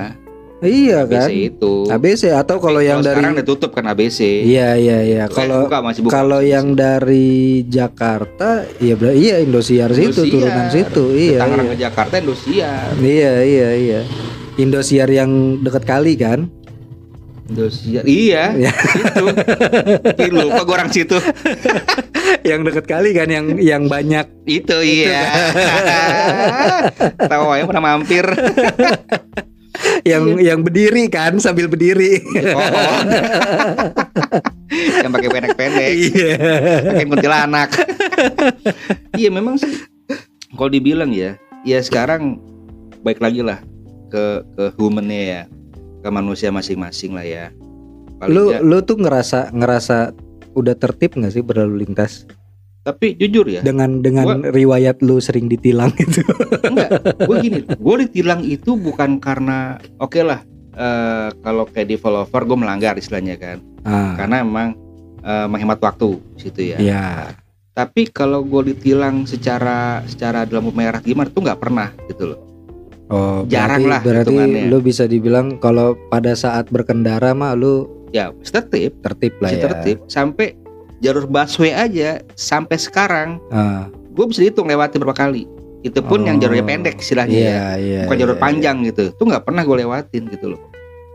Iya 0.63 1.03
ABC 1.03 1.11
kan? 1.11 1.29
itu. 1.31 1.75
ABC 1.91 2.23
atau 2.31 2.63
kalau 2.63 2.79
yang 2.79 3.03
dari 3.03 3.19
sekarang 3.19 3.35
ditutup 3.35 3.71
kan 3.71 3.83
ABC. 3.85 4.47
Iya 4.47 4.75
iya 4.75 4.99
iya. 5.03 5.25
Kalau 5.27 5.67
kalau 6.07 6.39
yang 6.39 6.75
dari 6.75 7.67
Jakarta 7.67 8.63
ya 8.79 8.95
iya 9.11 9.39
Indosiar 9.39 9.91
situ 9.91 10.23
Indosiar. 10.23 10.31
turunan 10.33 10.67
situ. 10.71 11.05
Iya. 11.13 11.39
Tangerang 11.43 11.67
Iya. 11.67 11.75
ke 11.75 11.83
Jakarta 11.83 12.15
Indosiar. 12.17 12.91
Iya 12.97 13.33
iya 13.43 13.69
iya. 13.75 14.01
Indosiar 14.61 15.09
yang 15.09 15.65
dekat 15.65 15.89
kali 15.89 16.13
kan? 16.13 16.53
Indosiar. 17.49 18.05
Iya. 18.05 18.53
Iya. 18.61 18.73
Itu. 18.73 19.25
Ih, 20.21 20.31
lupa 20.33 20.61
gue 20.69 20.75
orang 20.77 20.91
situ. 20.93 21.17
yang 22.49 22.61
dekat 22.65 22.85
kali 22.85 23.17
kan 23.17 23.29
yang 23.29 23.47
yang 23.61 23.83
banyak 23.87 24.25
Itu 24.45 24.83
iya. 24.83 25.25
Tahu 27.31 27.45
ya 27.57 27.65
pernah 27.65 27.83
mampir. 27.83 28.25
yang 30.03 30.39
yang 30.39 30.61
berdiri 30.61 31.09
kan 31.09 31.41
sambil 31.41 31.67
berdiri. 31.67 32.21
Oh, 32.53 32.61
oh. 32.61 33.01
yang 35.01 35.13
pakai 35.13 35.31
pendek-pendek, 35.33 35.93
Iya. 35.97 36.33
pakai 36.93 37.07
kuntilanak. 37.09 37.71
iya 39.17 39.29
memang 39.33 39.57
sih. 39.57 39.73
Kalau 40.53 40.71
dibilang 40.71 41.11
ya, 41.11 41.41
ya 41.65 41.81
sekarang 41.81 42.39
baik 43.03 43.19
lagi 43.19 43.43
lah 43.43 43.72
ke 44.13 44.25
ke 44.53 44.65
humannya 44.77 45.23
ya, 45.25 45.43
ke 46.05 46.09
manusia 46.09 46.53
masing-masing 46.53 47.17
lah 47.17 47.25
ya. 47.25 47.49
Paling 48.21 48.29
lu 48.29 48.43
nggak- 48.47 48.63
lu 48.63 48.79
tuh 48.85 48.97
ngerasa 49.01 49.51
ngerasa 49.51 49.97
udah 50.53 50.77
tertib 50.77 51.17
nggak 51.17 51.33
sih 51.33 51.41
berlalu 51.41 51.83
lintas 51.83 52.29
tapi 52.83 53.15
jujur 53.15 53.47
ya, 53.47 53.63
dengan 53.63 54.03
dengan 54.03 54.43
riwayat 54.43 55.01
lu 55.01 55.17
sering 55.17 55.47
ditilang 55.47 55.95
itu? 55.97 56.19
enggak. 56.67 56.91
Gue 57.23 57.37
gini, 57.41 57.61
gue 57.63 57.97
ditilang 58.03 58.43
itu 58.43 58.75
bukan 58.75 59.17
karena 59.17 59.79
oke 59.97 60.19
lah. 60.21 60.43
eh, 60.73 61.29
kalau 61.41 61.63
kayak 61.65 61.85
developer 61.87 62.43
gue 62.43 62.59
melanggar 62.59 62.97
istilahnya 62.97 63.37
kan, 63.37 63.63
Ah, 63.85 64.19
karena 64.19 64.43
emang 64.43 64.75
eh, 65.21 65.47
menghemat 65.47 65.79
waktu 65.79 66.19
situ 66.35 66.75
ya. 66.75 66.79
ya. 66.83 67.07
Tapi 67.71 68.11
kalau 68.11 68.43
gue 68.43 68.75
ditilang 68.75 69.25
secara 69.25 70.03
secara 70.03 70.43
dalam 70.43 70.67
merah 70.69 70.99
gimana 70.99 71.31
tuh 71.31 71.47
nggak 71.47 71.61
pernah 71.63 71.87
gitu 72.11 72.35
loh. 72.35 72.41
Oh, 73.13 73.45
Jarang 73.45 73.85
berarti, 73.85 73.85
lah 73.87 74.01
berarti 74.01 74.33
hitungannya. 74.33 74.63
lu 74.67 74.79
bisa 74.81 75.05
dibilang 75.05 75.61
kalau 75.61 75.93
pada 76.09 76.33
saat 76.33 76.67
berkendara 76.67 77.31
mah 77.33 77.53
lu 77.53 77.85
Ya 78.09 78.33
tertib, 78.43 78.97
tertib 79.01 79.37
lah 79.39 79.53
ya. 79.53 79.63
tertib. 79.63 80.01
Sampai 80.07 80.57
jalur 80.99 81.25
busway 81.25 81.73
aja 81.73 82.21
sampai 82.33 82.77
sekarang 82.77 83.37
Ah, 83.49 83.89
gue 84.11 84.25
bisa 84.25 84.41
hitung 84.41 84.65
lewati 84.65 84.97
berapa 84.97 85.13
kali. 85.13 85.45
Itu 85.81 86.01
pun 86.01 86.23
yang 86.23 86.37
Oh, 86.37 86.41
jalurnya 86.41 86.63
pendek 86.63 86.97
istilahnya 86.97 87.35
ya, 87.35 87.43
iya, 87.43 87.67
iya, 87.77 88.01
bukan 88.07 88.17
jalur 88.17 88.37
iya, 88.37 88.43
panjang 88.43 88.77
gitu. 88.83 89.13
Tuh 89.13 89.25
nggak 89.27 89.43
pernah 89.43 89.61
gue 89.61 89.77
lewatin 89.79 90.25
gitu 90.29 90.47
loh. 90.49 90.61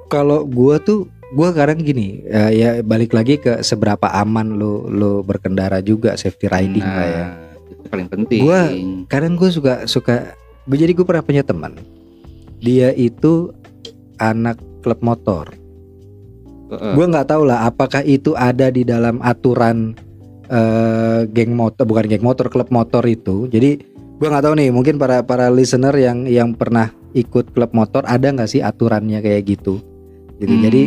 Kalau 0.06 0.44
gua 0.44 0.78
tuh 0.78 1.06
gua 1.30 1.50
kadang 1.52 1.78
gini 1.78 2.22
ya, 2.24 2.48
ya 2.48 2.70
balik 2.80 3.12
lagi 3.12 3.36
ke 3.36 3.60
seberapa 3.60 4.08
aman 4.14 4.54
lu 4.54 4.86
lu 4.88 5.20
berkendara 5.20 5.80
juga 5.80 6.14
safety 6.14 6.46
riding 6.46 6.80
nah, 6.80 6.94
lah 6.94 7.08
ya. 7.08 7.26
itu 7.70 7.84
paling 7.86 8.08
penting. 8.08 8.42
Gua- 8.42 8.72
Kadang 9.08 9.34
gue 9.34 9.50
suka 9.50 9.84
suka 9.86 10.36
gue 10.68 10.78
jadi 10.78 10.92
gue 10.92 11.06
pernah 11.08 11.24
punya 11.24 11.44
teman. 11.48 11.80
Dia 12.60 12.92
itu 12.94 13.56
anak 14.20 14.60
klub 14.84 15.00
motor. 15.00 15.50
Heeh. 16.68 16.94
Gue 16.94 17.06
nggak 17.08 17.32
tahu 17.32 17.48
lah 17.48 17.66
apakah 17.66 18.04
itu 18.04 18.36
ada 18.36 18.68
di 18.68 18.84
dalam 18.84 19.24
aturan 19.24 19.96
eh, 20.52 21.24
geng 21.32 21.56
motor 21.56 21.88
bukan 21.88 22.06
geng 22.12 22.24
motor 22.24 22.52
klub 22.52 22.68
motor 22.70 23.02
itu. 23.08 23.48
Jadi 23.48 23.80
gue 24.18 24.28
nggak 24.28 24.44
tahu 24.44 24.54
nih 24.60 24.70
mungkin 24.76 25.00
para 25.00 25.24
para 25.24 25.48
listener 25.48 25.96
yang 25.96 26.28
yang 26.28 26.52
pernah 26.52 26.92
ikut 27.16 27.56
klub 27.56 27.72
motor 27.72 28.04
ada 28.04 28.28
nggak 28.28 28.50
sih 28.52 28.60
aturannya 28.60 29.24
kayak 29.24 29.48
gitu. 29.48 29.80
Gitu. 30.38 30.54
Jadi 30.62 30.84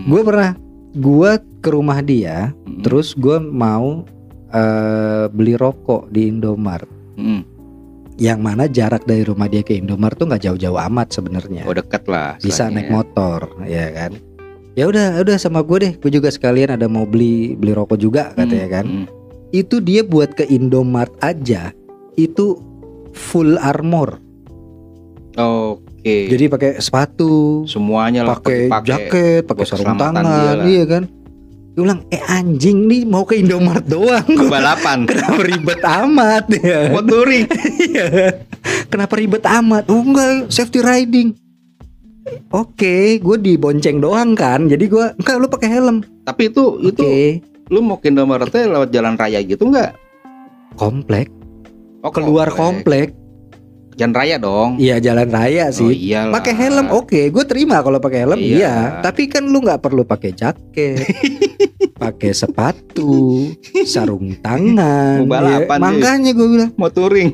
Hmm, 0.00 0.08
gue 0.08 0.20
pernah 0.24 0.56
gue 0.96 1.30
ke 1.60 1.68
rumah 1.68 2.00
dia 2.00 2.50
hmm, 2.50 2.80
terus 2.80 3.12
gue 3.12 3.36
mau 3.36 4.00
eh, 4.48 5.28
beli 5.28 5.54
rokok 5.54 6.08
di 6.08 6.32
Indomart 6.32 6.88
hmm. 7.20 7.42
Yang 8.20 8.44
mana 8.44 8.68
jarak 8.68 9.08
dari 9.08 9.24
rumah 9.24 9.48
dia 9.48 9.64
ke 9.64 9.80
Indomart 9.80 10.20
tuh 10.20 10.28
nggak 10.28 10.44
jauh-jauh 10.44 10.76
amat 10.92 11.08
sebenarnya. 11.16 11.64
Oh 11.64 11.72
deket 11.72 12.04
lah. 12.04 12.36
bisa 12.36 12.68
naik 12.68 12.92
ya. 12.92 12.92
motor 12.92 13.40
ya 13.64 13.88
kan? 13.96 14.12
Ya 14.76 14.84
udah 14.86 15.24
udah 15.24 15.36
sama 15.40 15.64
gue 15.64 15.78
deh. 15.88 15.92
Gue 15.96 16.12
juga 16.12 16.28
sekalian 16.28 16.76
ada 16.76 16.84
mau 16.84 17.08
beli 17.08 17.56
beli 17.56 17.72
rokok 17.72 17.96
juga 17.96 18.36
katanya 18.36 18.68
kan. 18.68 18.84
Hmm, 18.86 19.06
itu 19.56 19.80
dia 19.80 20.04
buat 20.04 20.36
ke 20.36 20.44
Indomart 20.52 21.10
aja 21.24 21.72
itu 22.20 22.60
full 23.16 23.56
armor. 23.56 24.20
Oke. 25.40 26.26
jadi 26.26 26.50
pakai 26.50 26.70
sepatu 26.82 27.62
semuanya 27.62 28.26
lah 28.26 28.42
pakai 28.42 28.66
jaket 28.82 29.46
pakai 29.46 29.62
sarung 29.62 29.94
tangan 29.94 30.26
iya 30.66 30.82
kan 30.82 31.06
gue 31.70 31.82
bilang 31.86 32.02
eh 32.10 32.20
anjing 32.20 32.84
nih 32.84 33.06
mau 33.06 33.22
ke 33.22 33.38
Indomart 33.38 33.86
doang 33.86 34.26
balapan. 34.50 35.06
kenapa 35.10 35.40
ribet 35.40 35.80
amat 35.80 36.44
ya 36.52 36.90
Buat 36.90 37.06
touring. 37.06 37.44
Iya. 37.90 38.06
Kenapa 38.90 39.14
ribet 39.16 39.44
amat? 39.46 39.86
Oh 39.86 40.02
enggak, 40.02 40.50
safety 40.50 40.82
riding. 40.82 41.32
Oke, 42.50 43.16
gue 43.16 43.36
dibonceng 43.38 43.98
doang 43.98 44.34
kan. 44.34 44.66
Jadi 44.66 44.84
gue 44.86 45.06
enggak 45.16 45.36
lu 45.38 45.46
pakai 45.46 45.68
helm. 45.70 46.02
Tapi 46.22 46.50
itu 46.50 46.78
itu 46.82 47.00
Oke. 47.00 47.40
lu 47.70 47.80
mau 47.80 47.96
ke 47.96 48.10
Indomaret 48.10 48.50
teh 48.50 48.66
lewat 48.66 48.90
jalan 48.90 49.14
raya 49.14 49.40
gitu 49.40 49.64
nggak? 49.64 49.94
Komplek, 50.74 51.30
Oh, 52.00 52.08
keluar 52.08 52.48
komplek. 52.48 53.12
Jalan 54.00 54.16
raya 54.16 54.36
dong. 54.36 54.70
Iya 54.74 54.96
jalan 54.98 55.28
raya 55.28 55.68
Oh 55.68 55.76
sih. 55.76 55.92
iyalah. 56.08 56.32
Pakai 56.32 56.54
helm, 56.56 56.88
oke, 56.90 57.20
gue 57.28 57.44
terima 57.44 57.78
kalau 57.78 58.00
pakai 58.00 58.24
helm, 58.24 58.40
Iya. 58.40 58.56
iya. 58.56 58.74
Tapi 58.98 59.28
kan 59.28 59.44
lu 59.44 59.60
nggak 59.60 59.76
perlu 59.78 60.02
pakai 60.02 60.32
jaket, 60.32 61.04
pakai 62.00 62.32
sepatu, 62.32 63.52
sarung 63.84 64.32
tangan. 64.40 65.20
Mau 65.20 65.28
ya. 65.28 65.60
balapan, 65.60 65.78
cuy. 65.78 65.84
Makanya 65.92 66.30
gue 66.32 66.48
bilang, 66.48 66.70
Mau 66.74 66.88
touring. 66.88 67.30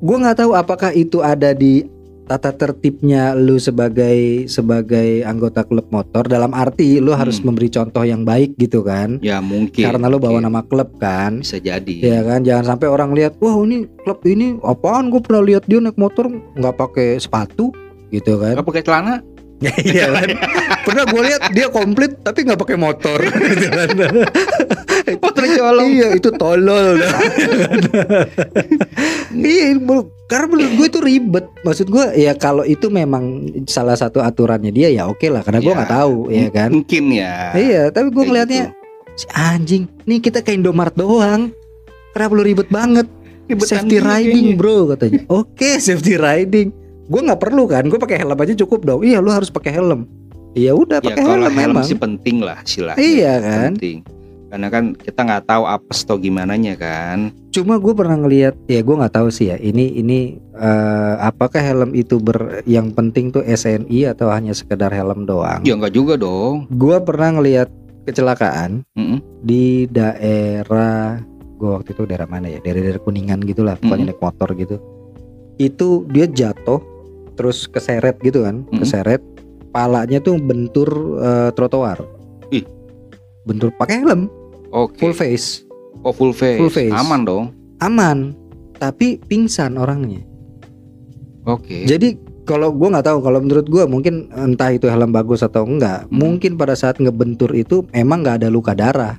gue 0.00 0.16
nggak 0.18 0.36
tahu 0.36 0.50
apakah 0.52 0.90
itu 0.90 1.20
ada 1.20 1.52
di 1.52 1.86
tata 2.30 2.54
tertibnya 2.54 3.34
lu 3.34 3.58
sebagai 3.58 4.46
sebagai 4.46 5.26
anggota 5.26 5.66
klub 5.66 5.90
motor 5.90 6.22
dalam 6.24 6.54
arti 6.54 6.96
lu 6.96 7.10
harus 7.10 7.36
Hmm. 7.36 7.50
memberi 7.50 7.66
contoh 7.68 8.02
yang 8.02 8.22
baik 8.22 8.54
gitu 8.54 8.80
kan 8.80 9.18
Ya 9.18 9.42
mungkin. 9.42 9.82
karena 9.82 10.06
lu 10.06 10.16
bawa 10.16 10.38
mungkin. 10.38 10.46
nama 10.46 10.62
klub 10.62 10.94
kan 10.96 11.42
bisa 11.42 11.58
jadi. 11.58 11.94
ya 11.98 12.22
kan 12.22 12.40
jangan 12.40 12.70
sampai 12.70 12.86
orang 12.86 13.10
lihat 13.12 13.34
wah 13.36 13.58
ini 13.58 13.82
klub 14.00 14.22
ini 14.24 14.54
apaan 14.62 15.10
gue 15.10 15.18
pernah 15.18 15.42
lihat 15.42 15.66
dia 15.66 15.78
naik 15.78 15.96
motor 15.96 16.30
nggak 16.30 16.76
pakai 16.76 17.18
sepatu 17.18 17.74
gitu 18.08 18.38
kan 18.38 18.54
Nggak 18.54 18.68
pakai 18.68 18.82
celana? 18.82 19.14
iya 19.92 20.06
kan? 20.08 20.28
Pernah 20.88 21.04
gue 21.04 21.22
lihat 21.28 21.42
dia 21.52 21.66
komplit 21.68 22.24
tapi 22.24 22.48
nggak 22.48 22.60
pakai 22.60 22.76
motor. 22.80 23.20
Motor 25.10 25.42
colong. 25.42 25.88
iya 25.90 26.08
itu 26.14 26.30
tolol. 26.38 26.96
Iya 29.30 29.78
karena 30.26 30.46
menurut 30.46 30.72
gue 30.78 30.86
itu 30.90 31.00
ribet. 31.02 31.46
Maksud 31.62 31.86
gue 31.90 32.04
ya 32.18 32.32
kalau 32.38 32.62
itu 32.62 32.86
memang 32.90 33.46
salah 33.66 33.94
satu 33.98 34.22
aturannya 34.22 34.70
dia 34.70 34.90
ya 34.90 35.06
oke 35.06 35.22
lah 35.30 35.42
karena 35.42 35.58
gue 35.62 35.70
Ya, 35.70 35.76
nggak 35.82 35.92
tahu 35.92 36.16
ya 36.30 36.48
kan? 36.50 36.70
Mungkin 36.74 37.04
ya. 37.14 37.34
iya 37.54 37.82
tapi 37.90 38.10
gue 38.10 38.24
ngelihatnya 38.26 38.64
gitu. 38.70 39.18
si 39.18 39.26
anjing 39.34 39.84
nih 40.06 40.18
kita 40.22 40.42
ke 40.42 40.54
Indomart 40.54 40.94
doang. 40.94 41.50
Kenapa 42.14 42.32
lu 42.34 42.42
ribet 42.42 42.66
banget? 42.70 43.06
Ribetan 43.50 43.66
safety 43.86 43.98
riding 43.98 44.46
kayaknya. 44.54 44.58
bro 44.58 44.76
katanya. 44.94 45.20
Oke 45.30 45.70
safety 45.82 46.14
riding 46.14 46.70
gue 47.10 47.20
nggak 47.26 47.40
perlu 47.42 47.66
kan 47.66 47.84
gue 47.90 47.98
pakai 47.98 48.22
helm 48.22 48.38
aja 48.38 48.54
cukup 48.54 48.86
dong 48.86 49.00
iya 49.02 49.18
lu 49.18 49.34
harus 49.34 49.50
pakai 49.50 49.74
helm 49.74 50.06
iya 50.54 50.70
udah 50.70 51.02
Ya 51.02 51.10
pakai 51.10 51.22
kalau 51.26 51.50
helm, 51.50 51.58
helm 51.58 51.74
memang 51.74 51.84
sih 51.86 51.98
penting 51.98 52.38
lah 52.42 52.58
istilahnya. 52.62 52.98
Iya 52.98 53.32
kan? 53.38 53.72
Penting. 53.74 53.98
Karena 54.50 54.66
kan 54.66 54.84
kita 54.98 55.20
nggak 55.22 55.44
tahu 55.46 55.62
apes 55.62 56.02
atau 56.02 56.18
gimana 56.18 56.58
kan. 56.74 57.30
Cuma 57.54 57.78
gue 57.78 57.94
pernah 57.94 58.18
ngelihat, 58.18 58.58
ya 58.66 58.82
gue 58.82 58.94
nggak 58.98 59.14
tahu 59.14 59.30
sih 59.30 59.54
ya. 59.54 59.56
Ini 59.62 60.02
ini 60.02 60.42
eh, 60.58 61.14
apakah 61.22 61.62
helm 61.62 61.94
itu 61.94 62.18
ber 62.18 62.66
yang 62.66 62.90
penting 62.90 63.30
tuh 63.30 63.46
SNI 63.46 64.10
atau 64.10 64.26
hanya 64.34 64.50
sekedar 64.50 64.90
helm 64.90 65.22
doang? 65.22 65.62
Ya 65.62 65.78
nggak 65.78 65.94
juga 65.94 66.18
dong. 66.18 66.66
Gue 66.74 66.98
pernah 66.98 67.38
ngelihat 67.38 67.70
kecelakaan 68.10 68.82
Mm-mm. 68.98 69.22
di 69.46 69.86
daerah 69.86 71.22
gue 71.54 71.70
waktu 71.70 71.94
itu 71.94 72.02
daerah 72.10 72.26
mana 72.26 72.50
ya? 72.50 72.58
Daerah 72.58 72.82
daerah 72.90 73.02
kuningan 73.06 73.46
gitulah, 73.46 73.78
pokoknya 73.78 74.10
naik 74.10 74.18
motor 74.18 74.50
gitu. 74.58 74.82
Itu 75.62 76.10
dia 76.10 76.26
jatuh, 76.26 76.82
terus 77.32 77.64
keseret 77.64 78.18
gitu 78.20 78.42
kan, 78.42 78.62
Mm-mm. 78.64 78.78
keseret, 78.78 79.20
palanya 79.70 80.18
tuh 80.18 80.36
bentur 80.36 80.88
eh, 81.18 81.50
trotoar. 81.52 81.98
Ih. 82.48 82.64
Bentur 83.42 83.70
pakai 83.72 84.00
helm, 84.00 84.26
Oke. 84.70 84.98
full 84.98 85.12
face. 85.12 85.64
Oh 86.00 86.10
full 86.10 86.32
face. 86.32 86.56
Full 86.56 86.70
face. 86.70 86.92
Aman 86.92 87.22
dong. 87.22 87.44
aman 87.78 88.36
tapi 88.76 89.16
pingsan 89.22 89.76
orangnya 89.76 90.20
Oke. 91.44 91.84
jadi 91.84 92.12
kalau 92.44 92.68
gua 92.68 92.92
nggak 92.92 93.06
tahu 93.06 93.18
kalau 93.20 93.40
menurut 93.40 93.66
gua 93.66 93.84
mungkin 93.84 94.28
entah 94.30 94.68
itu 94.68 94.84
helm 94.84 95.08
bagus 95.10 95.40
atau 95.40 95.64
enggak 95.64 96.04
Hmm. 96.04 96.20
mungkin 96.20 96.56
pada 96.56 96.72
saat 96.72 96.96
ngebentur 96.96 97.48
itu 97.52 97.84
emang 97.92 98.20
nggak 98.20 98.44
ada 98.44 98.48
luka 98.48 98.72
darah 98.72 99.16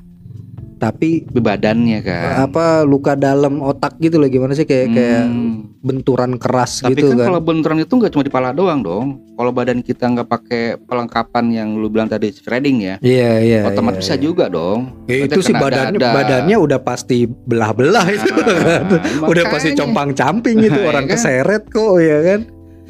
tapi 0.82 1.22
Di 1.24 1.38
badannya 1.38 2.02
kan. 2.02 2.50
apa 2.50 2.66
luka 2.82 3.14
dalam 3.14 3.62
otak 3.62 4.02
gitu 4.02 4.18
loh 4.18 4.26
gimana 4.26 4.52
sih 4.52 4.66
kayak 4.66 4.90
kayak 4.90 5.24
Hmm. 5.24 5.78
benturan 5.78 6.36
keras 6.36 6.82
Tapi 6.82 6.98
gitu 6.98 7.14
kan, 7.14 7.22
kan, 7.22 7.28
kalau 7.30 7.40
benturan 7.40 7.78
itu 7.78 7.94
nggak 7.94 8.10
cuma 8.10 8.24
di 8.26 8.30
pala 8.30 8.50
doang 8.50 8.82
dong. 8.82 9.08
Kalau 9.32 9.50
badan 9.50 9.82
kita 9.82 10.06
nggak 10.08 10.26
pakai 10.26 10.64
perlengkapan 10.80 11.46
yang 11.50 11.70
lu 11.74 11.86
bilang 11.88 12.06
tadi 12.06 12.30
shredding 12.30 12.82
ya, 12.84 12.96
iya 13.00 13.38
iya 13.38 13.60
otomatis 13.64 14.02
iya, 14.02 14.04
bisa 14.04 14.16
iya. 14.16 14.22
juga 14.22 14.46
dong. 14.48 14.80
Ya, 15.06 15.16
itu 15.22 15.40
sih 15.42 15.54
badannya 15.54 15.98
dada. 15.98 16.14
badannya 16.14 16.58
udah 16.58 16.80
pasti 16.80 17.26
belah-belah 17.26 18.06
itu 18.10 18.30
kan. 18.30 18.46
Ah, 18.46 18.82
udah 19.32 19.44
pasti 19.48 19.74
compang-camping 19.74 20.58
itu 20.64 20.78
Ya 20.78 20.86
orang 20.88 21.06
kan? 21.06 21.14
keseret 21.14 21.64
kok 21.68 21.98
ya 21.98 22.20
kan 22.22 22.42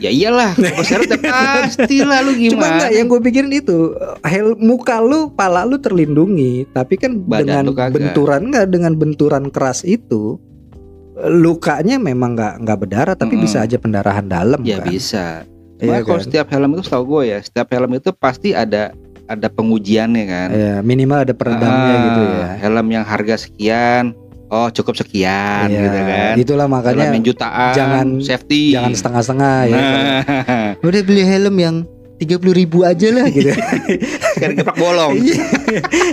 Ya 0.01 0.09
iyalah, 0.09 0.57
udah 0.57 1.19
pasti 1.21 2.01
lah 2.01 2.25
lu 2.25 2.33
cuma 2.33 2.41
gimana. 2.41 2.73
enggak 2.73 2.91
yang 2.91 3.05
gue 3.05 3.19
pikirin 3.21 3.53
itu 3.53 3.93
hel 4.23 4.57
muka 4.57 4.97
lu 4.97 5.29
pala 5.29 5.61
lu 5.61 5.77
terlindungi 5.77 6.65
tapi 6.73 6.97
kan 6.97 7.21
Badan 7.21 7.69
dengan 7.69 7.93
benturan 7.93 8.49
enggak 8.49 8.65
dengan 8.67 8.93
benturan 8.95 9.43
keras 9.47 9.85
itu 9.85 10.41
lukanya 11.21 12.01
memang 12.01 12.33
nggak 12.33 12.53
nggak 12.59 12.77
berdarah 12.79 13.13
tapi 13.13 13.35
Mm-mm. 13.35 13.45
bisa 13.45 13.61
aja 13.61 13.77
pendarahan 13.77 14.25
dalam 14.25 14.57
Ya 14.61 14.79
kan 14.79 14.87
bisa. 14.87 15.25
Iya 15.77 15.85
Makanya 15.87 16.01
kalau 16.03 16.17
kan? 16.17 16.25
setiap 16.25 16.47
helm 16.49 16.71
itu 16.71 16.81
setahu 16.83 17.03
gue 17.07 17.21
ya, 17.27 17.37
setiap 17.39 17.67
helm 17.69 17.91
itu 17.93 18.09
pasti 18.11 18.49
ada 18.51 18.93
ada 19.27 19.47
pengujiannya 19.47 20.23
kan. 20.25 20.49
ya 20.51 20.73
minimal 20.81 21.21
ada 21.21 21.31
peredamnya 21.31 21.93
Ah, 21.93 22.01
gitu 22.03 22.21
ya 22.27 22.47
Helm 22.59 22.87
yang 22.89 23.01
harga 23.01 23.35
sekian, 23.39 24.11
oh 24.51 24.67
cukup 24.69 24.93
sekian 24.95 25.65
Iya, 25.65 25.79
gitu 25.79 25.99
kan. 26.03 26.33
itulah 26.37 26.67
helm 26.67 26.67
makanya 26.67 27.05
yang 27.09 27.23
jutaan, 27.23 27.71
jangan- 27.71 28.19
safety. 28.19 28.71
jangan 28.71 28.91
setengah-setengah 28.91 29.55
ya 29.65 29.77
Nah, 29.77 30.21
udah 30.85 31.01
beli 31.01 31.23
helm 31.23 31.55
yang 31.55 31.75
tiga 32.17 32.37
puluh 32.37 32.53
ribu 32.53 32.83
aja 32.83 33.09
lah 33.09 33.25
gitu 33.27 33.49
kayak 34.37 34.51
keplak 34.55 34.77
bolong. 34.77 35.17
Iya, 35.17 35.41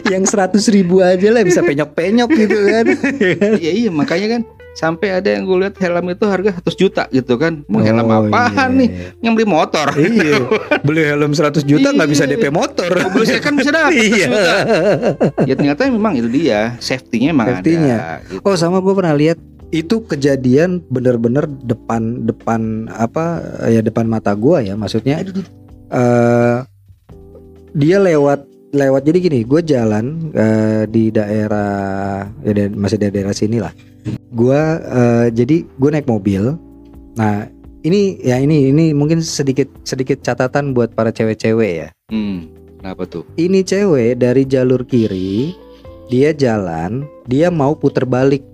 yang 0.09 0.25
seratus 0.25 0.65
ribu 0.69 1.01
aja 1.01 1.29
lah 1.29 1.43
bisa 1.43 1.61
penyok-penyok 1.61 2.31
gitu 2.31 2.57
kan. 2.65 2.85
Iya 3.61 3.73
iya 3.77 3.91
makanya 3.91 4.27
kan 4.31 4.41
sampai 4.73 5.09
ada 5.15 5.29
yang 5.29 5.43
gue 5.43 5.57
lihat 5.59 5.75
helm 5.77 6.07
itu 6.09 6.25
harga 6.25 6.51
100 6.61 6.75
juta 6.75 7.03
gitu 7.09 7.35
kan. 7.35 7.65
Mau 7.67 7.81
helm 7.81 8.05
Oh, 8.05 8.27
apaan 8.27 8.71
iya. 8.73 8.79
nih? 8.79 8.89
Yang 9.21 9.33
beli 9.35 9.47
motor. 9.47 9.87
Iya, 9.93 10.35
beli 10.87 11.03
helm 11.05 11.33
100 11.33 11.63
juta 11.63 11.89
nggak 11.91 12.09
bisa. 12.09 12.25
DP 12.25 12.49
motor. 12.49 12.91
Saya 13.23 13.41
kan 13.41 13.55
bisa 13.55 13.71
dapat 13.71 13.93
100 13.93 14.07
Iya. 14.09 14.27
juta. 14.27 14.55
Ya 15.45 15.55
ternyata 15.55 15.81
memang 15.87 16.15
itu 16.15 16.29
dia 16.29 16.77
safety-nya 16.79 17.31
memang 17.31 17.47
Safety-nya. 17.55 17.97
ada. 17.97 18.13
gitu. 18.29 18.43
Oh 18.43 18.55
sama 18.55 18.79
gue 18.79 18.93
pernah 18.93 19.13
lihat 19.13 19.39
itu 19.69 20.01
kejadian 20.01 20.81
bener-bener 20.87 21.45
depan 21.45 22.25
depan 22.25 22.89
apa 22.89 23.37
ya 23.67 23.85
depan 23.85 24.09
mata 24.09 24.33
gua 24.33 24.65
ya 24.65 24.73
maksudnya 24.73 25.21
eh 25.91 26.59
dia 27.75 28.01
lewat 28.01 28.49
lewat 28.73 29.03
jadi 29.09 29.19
gini 29.19 29.41
gue 29.49 29.61
jalan 29.65 30.33
eh, 30.37 30.85
di 30.89 31.09
daerah 31.09 32.25
ya 32.45 32.53
da- 32.53 32.75
masih 32.77 33.01
di 33.01 33.09
daerah 33.09 33.33
sini 33.33 33.59
lah. 33.61 33.73
Gue 34.33 34.61
jadi 35.33 35.65
gue 35.65 35.91
naik 35.93 36.09
mobil. 36.09 36.57
Nah 37.17 37.49
ini 37.85 38.21
ya 38.21 38.37
ini 38.41 38.69
ini 38.73 38.93
mungkin 38.93 39.25
sedikit 39.25 39.69
sedikit 39.85 40.21
catatan 40.21 40.77
buat 40.77 40.93
para 40.93 41.09
cewek-cewek 41.13 41.73
ya. 41.85 41.89
Hmm, 42.13 42.49
kenapa 42.81 43.05
tuh? 43.09 43.25
ini 43.37 43.65
cewek 43.65 44.21
dari 44.21 44.45
jalur 44.45 44.85
kiri 44.85 45.53
dia 46.09 46.33
jalan 46.33 47.05
dia 47.29 47.49
mau 47.53 47.73
puter 47.77 48.05
balik. 48.05 48.45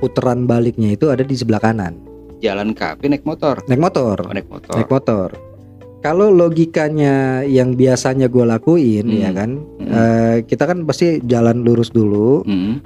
Puteran 0.00 0.44
baliknya 0.44 0.92
itu 0.92 1.08
ada 1.08 1.24
di 1.24 1.32
sebelah 1.32 1.62
kanan. 1.62 1.96
Jalan 2.44 2.76
kaki 2.76 3.08
naik 3.08 3.24
motor. 3.24 3.64
naik 3.70 3.80
motor. 3.80 4.20
Oh, 4.20 4.34
naik 4.36 4.48
motor. 4.52 4.76
naik 4.76 4.90
motor 4.92 5.28
kalau 6.04 6.28
logikanya 6.28 7.40
yang 7.42 7.72
biasanya 7.72 8.28
gue 8.28 8.44
lakuin 8.44 9.08
Hmm. 9.08 9.18
ya 9.18 9.30
kan 9.32 9.50
Hmm. 9.80 9.88
eh, 9.88 10.36
kita 10.44 10.64
kan 10.64 10.84
pasti 10.84 11.24
jalan 11.24 11.64
lurus 11.64 11.88
dulu 11.88 12.44
Hmm. 12.44 12.84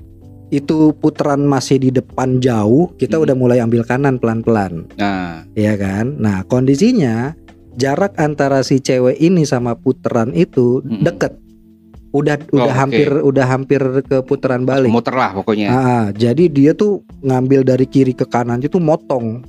itu 0.49 0.95
putaran 0.95 1.43
masih 1.43 1.77
di 1.77 1.91
depan 1.91 2.39
jauh 2.39 2.95
kita 2.95 3.19
Hmm. 3.19 3.27
udah 3.27 3.35
mulai 3.35 3.59
ambil 3.59 3.83
kanan 3.83 4.17
pelan-pelan 4.17 4.87
Nah, 4.95 5.43
ya 5.53 5.75
kan 5.75 6.15
nah 6.17 6.41
kondisinya 6.43 7.35
jarak 7.75 8.15
antara 8.17 8.63
si 8.63 8.79
cewek 8.79 9.19
ini 9.19 9.43
sama 9.43 9.75
puteran 9.75 10.31
itu 10.33 10.81
Mm-mm. 10.81 11.03
deket 11.03 11.35
udah 12.09 12.41
Oh, 12.49 12.65
udah 12.65 12.73
oke. 12.73 12.81
hampir 12.81 13.09
udah 13.13 13.47
hampir 13.47 13.81
ke 14.01 14.25
putaran 14.25 14.65
balik 14.65 14.89
muter 14.89 15.13
lah 15.13 15.37
pokoknya. 15.37 15.69
Ah, 15.69 16.07
jadi 16.11 16.49
dia 16.49 16.73
tuh 16.73 17.05
ngambil 17.21 17.63
dari 17.63 17.85
kiri 17.85 18.17
ke 18.17 18.25
kanan 18.25 18.59
itu 18.59 18.81
motong 18.81 19.45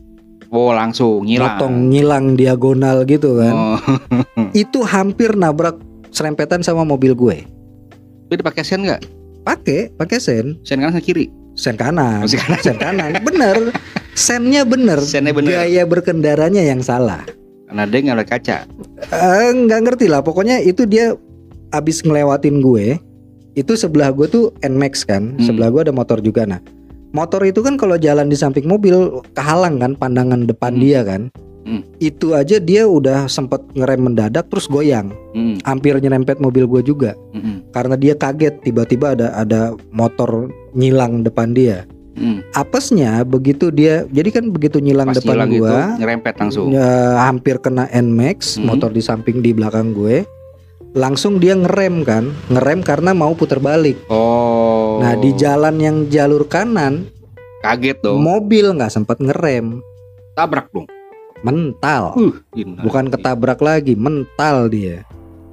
Oh, 0.49 0.71
langsung 0.71 1.23
ngilang. 1.23 1.55
motong 1.55 1.75
nyilang 1.87 2.25
diagonal 2.33 3.03
gitu 3.03 3.37
kan 3.37 3.53
Oh. 3.53 3.77
itu 4.57 4.81
hampir 4.81 5.33
nabrak 5.33 5.77
serempetan 6.09 6.59
sama 6.59 6.81
mobil 6.81 7.13
gue 7.13 7.45
Itu 8.27 8.39
pakai 8.39 8.61
sen 8.61 8.81
nggak? 8.81 9.01
pakai 9.41 9.89
pakai 9.91 10.17
sen 10.17 10.57
Sen 10.61 10.77
kanan 10.77 10.91
sen 10.91 11.01
kiri. 11.01 11.29
sen 11.53 11.73
kanan 11.73 12.21
Oh, 12.21 12.27
sen 12.27 12.39
kanan. 12.39 12.61
sen 12.61 12.77
kanan 12.77 13.09
bener 13.19 13.57
sennya 14.11 14.61
bener 14.63 14.99
Sennya 14.99 15.31
bener. 15.31 15.53
gaya 15.55 15.83
berkendaranya 15.83 16.61
yang 16.61 16.79
salah 16.79 17.21
Karena 17.63 17.85
dia 17.85 17.99
nggak 18.01 18.15
ada 18.15 18.25
kaca. 18.25 18.57
Eh, 19.07 19.49
nggak 19.55 19.79
ngerti 19.83 20.05
lah 20.05 20.19
pokoknya 20.19 20.57
itu 20.59 20.83
dia 20.83 21.13
abis 21.69 22.01
ngelewatin 22.01 22.59
gue 22.59 22.97
itu 23.53 23.73
sebelah 23.75 24.09
gue 24.09 24.25
tuh 24.25 24.49
Nmax 24.59 25.03
kan 25.03 25.35
Hmm. 25.35 25.45
sebelah 25.45 25.69
gue 25.69 25.81
ada 25.83 25.91
motor 25.91 26.17
juga 26.17 26.43
nah 26.43 26.57
motor 27.11 27.41
itu 27.41 27.59
kan 27.61 27.75
kalau 27.75 27.97
jalan 27.97 28.29
di 28.29 28.37
samping 28.37 28.65
mobil 28.65 29.21
kehalang 29.33 29.81
kan 29.81 29.93
pandangan 29.95 30.45
depan 30.45 30.77
Hmm. 30.77 30.81
dia 30.81 31.01
kan 31.01 31.21
Hmm. 31.59 31.85
itu 31.99 32.33
aja 32.33 32.57
dia 32.57 32.89
udah 32.89 33.29
sempet 33.29 33.61
ngerem 33.77 34.01
mendadak 34.01 34.49
terus 34.49 34.65
goyang 34.65 35.13
Hmm. 35.33 35.61
hampir 35.61 35.97
nyerempet 35.97 36.39
mobil 36.39 36.65
gue 36.65 36.81
juga 36.81 37.13
Hmm. 37.35 37.61
karena 37.69 37.93
dia 37.93 38.13
kaget 38.13 38.63
tiba-tiba 38.63 39.13
ada 39.13 39.33
ada 39.35 39.61
motor 39.89 40.49
nyilang 40.73 41.21
depan 41.21 41.53
dia 41.53 41.85
Hmm. 42.19 42.43
apesnya 42.51 43.23
begitu 43.23 43.71
dia 43.71 44.03
jadi 44.09 44.29
kan 44.29 44.51
begitu 44.51 44.81
nyilang 44.81 45.07
Pas 45.07 45.21
depan 45.21 45.35
hilang 45.39 45.51
gua 45.55 45.95
nyerempet 45.95 46.35
langsung. 46.35 46.67
ya, 46.67 47.15
hampir 47.21 47.55
kena 47.59 47.87
Nmax 47.87 48.57
Hmm. 48.57 48.67
motor 48.67 48.91
di 48.91 48.99
samping 48.99 49.39
di 49.39 49.53
belakang 49.53 49.93
gue 49.93 50.25
langsung 50.91 51.37
dia 51.37 51.53
ngerem 51.53 52.01
kan 52.01 52.23
ngerem 52.47 52.81
karena 52.81 53.11
mau 53.11 53.31
putar 53.31 53.57
balik 53.57 53.97
Oh. 54.07 54.97
nah 54.97 55.13
di 55.13 55.31
jalan 55.33 55.77
yang 55.77 55.97
jalur 56.07 56.43
kanan 56.43 57.05
kaget 57.59 58.01
dong. 58.01 58.17
mobil 58.17 58.73
nggak 58.73 58.89
sempat 58.89 59.17
ngerem 59.17 59.83
Tabrak 60.33 60.71
dong. 60.71 60.87
mental 61.39 62.15
Uh, 62.15 62.33
bukan 62.79 63.07
ketabrak 63.07 63.59
lagi 63.59 63.93
mental 63.93 64.67
dia 64.67 65.05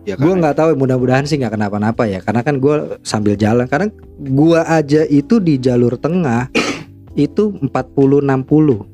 Ya, 0.02 0.14
gue 0.14 0.22
kan? 0.24 0.38
nggak 0.38 0.54
tahu 0.54 0.68
mudah-mudahan 0.76 1.26
sih 1.26 1.34
nggak 1.34 1.50
kenapa-napa 1.52 2.06
ya 2.06 2.22
karena 2.22 2.40
kan 2.40 2.56
gue 2.56 2.74
sambil 3.02 3.34
jalan 3.34 3.66
karena 3.66 3.90
gue 4.16 4.60
aja 4.62 5.02
itu 5.02 5.36
di 5.36 5.58
jalur 5.58 5.94
tengah 5.96 6.46
itu 7.18 7.50
40 7.58 8.22
60 8.22 8.86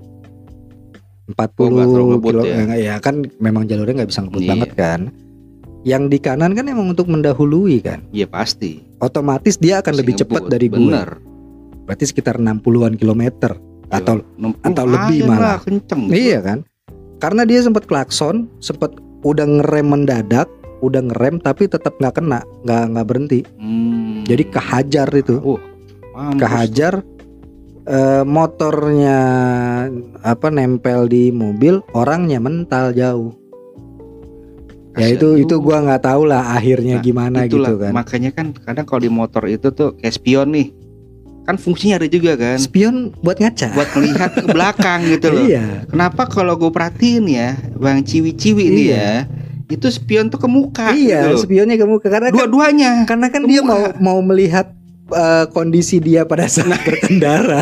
40 1.33 1.37
Oh, 1.61 1.69
ngebut 2.11 2.33
kilo 2.33 2.43
ya? 2.43 2.65
ya. 2.65 2.77
ya 2.77 2.95
kan 2.97 3.21
memang 3.37 3.65
jalurnya 3.65 4.01
nggak 4.01 4.11
bisa 4.11 4.21
ngebut 4.23 4.41
Iya. 4.41 4.51
banget 4.51 4.71
kan 4.73 5.01
yang 5.83 6.07
di 6.07 6.17
kanan 6.17 6.53
kan 6.53 6.65
emang 6.65 6.89
untuk 6.89 7.07
mendahului 7.07 7.81
kan 7.81 8.01
Iya 8.11 8.27
pasti. 8.27 8.83
otomatis 8.99 9.57
dia 9.57 9.79
akan 9.79 9.95
lebih 9.95 10.15
cepat 10.17 10.47
dari 10.47 10.67
gue 10.67 10.79
Bener. 10.79 11.19
berarti 11.85 12.05
sekitar 12.05 12.37
60-an 12.37 12.95
kilometer 12.95 13.59
atau 13.89 14.23
atau 14.63 14.85
lumayan 14.85 14.95
lebih 15.05 15.19
lah, 15.23 15.29
malah. 15.29 15.59
kenceng. 15.61 16.03
iya 16.09 16.39
kan 16.39 16.59
karena 17.19 17.43
dia 17.43 17.61
sempat 17.61 17.85
klakson 17.85 18.47
sempat 18.59 18.95
udah 19.21 19.45
ngerem 19.45 19.87
mendadak 19.87 20.47
udah 20.81 20.99
ngerem 21.01 21.39
tapi 21.39 21.67
tetap 21.67 21.95
nggak 21.97 22.15
kena 22.17 22.41
nggak 22.63 22.83
nggak 22.89 23.07
berhenti 23.07 23.41
Hmm. 23.55 24.23
jadi 24.23 24.43
kehajar 24.49 25.09
itu 25.13 25.39
Mampus. 26.13 26.39
kehajar 26.39 26.95
eh, 27.85 28.23
motornya 28.23 29.19
apa 30.21 30.47
nempel 30.49 31.07
di 31.07 31.29
mobil 31.29 31.83
orangnya 31.93 32.39
mental 32.39 32.91
jauh 32.93 33.35
ya 34.95 35.07
itu 35.09 35.29
itu 35.39 35.55
gua 35.57 35.81
nggak 35.81 36.03
tahu 36.03 36.23
lah 36.25 36.53
akhirnya 36.53 36.99
Nah, 36.99 37.03
gimana 37.03 37.37
Itulah, 37.43 37.71
gitu 37.71 37.81
kan 37.81 37.93
Makanya 37.93 38.31
kan 38.31 38.47
kadang 38.53 38.85
kalau 38.85 39.01
di 39.01 39.11
motor 39.11 39.45
itu 39.47 39.69
tuh 39.69 39.97
kayak 39.97 40.13
spion 40.13 40.51
nih. 40.51 40.69
Kan 41.43 41.57
fungsinya 41.57 41.99
ada 41.99 42.07
juga 42.07 42.37
kan. 42.37 42.55
spion 42.57 43.11
buat 43.19 43.35
ngaca 43.37 43.73
Buat 43.73 43.89
melihat 43.93 44.31
ke 44.33 44.47
belakang 44.47 45.01
gitu 45.09 45.27
loh. 45.29 45.43
iya 45.43 45.83
Kenapa 45.87 46.23
kalau 46.25 46.55
gue 46.55 46.69
perhatiin 46.69 47.25
ya, 47.27 47.49
Bang 47.75 48.03
Ciwi-ciwi 48.03 48.65
nih 48.69 48.87
Iya. 48.87 48.95
ya, 48.95 49.13
itu 49.69 49.87
spion 49.89 50.29
tuh 50.29 50.37
ke 50.37 50.47
muka 50.47 50.93
iya 50.93 51.27
gitu 51.27 51.43
spionnya 51.43 51.75
kamu 51.75 51.97
karena 51.99 52.29
kan, 52.29 52.37
Dua-duanya. 52.37 52.93
karena 53.05 53.27
kan 53.27 53.43
ke 53.43 53.49
dia 53.49 53.59
muka. 53.59 53.73
mau 53.73 53.83
mau 53.99 54.19
melihat 54.23 54.71
eh, 55.13 55.45
kondisi 55.49 55.99
dia 55.99 56.23
pada 56.23 56.45
saat 56.45 56.67
Nah. 56.67 56.81
berkendara 56.81 57.61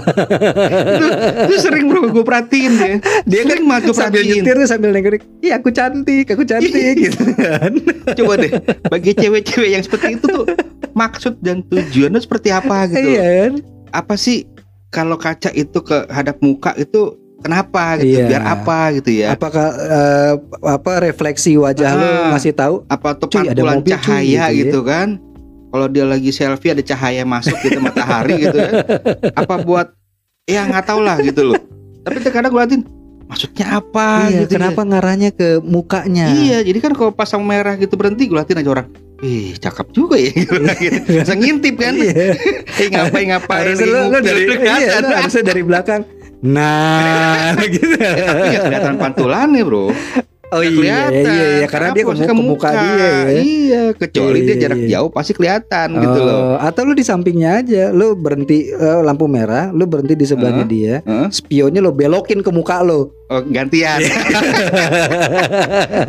itu, 0.64 1.06
itu 1.44 1.56
sering 1.58 1.86
bro 1.86 2.08
gue 2.08 2.22
perhatiin 2.22 2.72
ya. 2.74 2.94
dia 3.24 3.40
kan 3.42 3.48
Sering 3.50 3.66
banget 3.66 3.82
gue 3.82 3.94
sambil 3.94 4.20
perhatiin. 4.20 4.34
nyetir 4.38 4.54
tuh 4.56 4.68
sambil 4.68 4.90
nengok 4.90 5.12
iya 5.38 5.54
aku 5.56 5.68
cantik 5.70 6.26
aku 6.28 6.42
cantik 6.42 6.94
gitu 6.96 7.22
kan 7.34 7.72
Coba 8.12 8.32
deh, 8.36 8.50
bagi 8.86 9.12
cewek-cewek 9.12 9.70
yang 9.70 9.82
seperti 9.82 10.14
itu 10.14 10.26
tuh 10.26 10.44
maksud 10.92 11.38
dan 11.38 11.62
tujuannya 11.64 12.18
seperti 12.18 12.48
apa 12.50 12.86
gitu. 12.86 13.02
iya 13.08 13.22
kan 13.44 13.52
Apa 13.92 14.14
sih 14.14 14.46
kalau 14.88 15.14
kaca 15.16 15.50
itu 15.50 15.78
ke 15.80 16.06
hadap 16.06 16.38
muka 16.40 16.74
itu 16.74 17.14
kenapa 17.38 17.96
gitu 17.96 18.18
Iya. 18.18 18.26
biar 18.28 18.42
apa 18.44 18.78
gitu 18.92 19.10
ya 19.16 19.32
Apakah 19.32 19.66
eh, 19.72 20.32
apa 20.60 20.92
refleksi 21.00 21.54
wajah 21.54 21.88
Ah. 21.88 22.28
ngasih 22.30 22.52
tahu? 22.52 22.82
apa 22.86 23.14
tuh 23.14 23.28
pantulan 23.28 23.78
cuy, 23.78 23.88
cahaya 23.88 24.20
gitu 24.20 24.36
ya. 24.44 24.48
gitu, 24.60 24.78
kan 24.82 25.08
kalau 25.70 25.86
dia 25.86 26.04
lagi 26.04 26.30
selfie 26.34 26.74
ada 26.74 26.82
cahaya 26.82 27.22
masuk 27.24 27.56
gitu 27.62 27.78
matahari 27.78 28.44
gitu 28.44 28.58
ya 28.58 28.70
apa 29.34 29.54
buat 29.62 29.94
ya 30.44 30.66
nggak 30.66 30.84
tahu 30.86 31.00
lah 31.00 31.16
gitu 31.22 31.54
loh 31.54 31.60
tapi 32.04 32.18
terkadang 32.20 32.50
gue 32.50 32.60
liatin 32.60 32.82
maksudnya 33.30 33.78
apa 33.78 34.26
iya, 34.26 34.42
gitu 34.42 34.58
ya. 34.58 34.58
kenapa 34.58 34.80
ngarahnya 34.82 35.30
ke 35.30 35.62
mukanya? 35.62 36.34
Iya, 36.34 36.66
jadi 36.66 36.78
kan 36.82 36.92
kalau 36.98 37.14
pasang 37.14 37.46
merah 37.46 37.78
gitu 37.78 37.94
berhenti, 37.94 38.26
gue 38.26 38.34
liatin 38.34 38.58
aja 38.58 38.70
orang. 38.74 38.88
Ih, 39.22 39.54
cakep 39.54 39.86
juga 39.94 40.18
ya. 40.18 40.34
gitu. 40.82 40.98
Bisa 41.06 41.38
ngintip 41.38 41.78
kan. 41.78 41.94
Iya. 41.94 42.34
Eh, 42.80 42.88
ngapain 42.90 43.30
ngapain 43.30 43.64
harusnya 43.70 43.86
lo, 43.86 44.00
lo 44.10 44.18
dari 44.18 44.42
iya, 44.50 44.56
kelihatan. 44.58 45.00
lo 45.06 45.14
harusnya 45.14 45.44
dari 45.46 45.62
belakang. 45.62 46.02
Nah, 46.42 47.54
gitu. 47.74 47.94
Tapi 48.00 48.44
nggak 48.50 48.64
kelihatan 48.66 48.94
pantulannya, 48.98 49.62
Bro. 49.62 49.94
Oh 50.50 50.58
Nggak 50.58 50.66
iya, 50.66 50.74
kelihatan. 50.74 51.30
iya, 51.30 51.46
iya, 51.54 51.66
karena 51.66 51.86
dia 51.90 51.96
ke, 51.96 52.04
fokusnya 52.04 52.26
mu- 52.26 52.34
ke 52.34 52.44
muka 52.44 52.68
dia 52.72 52.90
ya. 52.90 53.10
Iya, 53.38 53.82
kecuali 53.94 54.34
Iya, 54.34 54.40
dia 54.40 54.50
iya, 54.50 54.60
jarak 54.60 54.76
iya. 54.76 54.88
jauh 54.92 55.08
pasti 55.08 55.30
kelihatan 55.30 55.86
gitu 55.96 56.20
loh. 56.20 56.38
Oh, 56.40 56.54
Atau 56.58 56.82
lu 56.82 56.92
di 56.92 57.02
sampingnya 57.02 57.48
aja, 57.56 57.82
lu 57.90 58.14
berhenti 58.14 58.66
eh, 58.66 58.98
lampu 59.00 59.24
merah, 59.24 59.70
lu 59.70 59.84
berhenti 59.84 60.12
di 60.12 60.24
sebelahnya 60.24 60.64
dia, 60.64 60.94
Heeh. 61.00 61.26
spionnya 61.30 61.78
lo 61.78 61.90
belokin 61.90 62.40
ke 62.40 62.50
muka 62.50 62.80
lo. 62.80 63.10
Oh, 63.26 63.40
gantian. 63.44 63.98
Iya. 64.10 64.40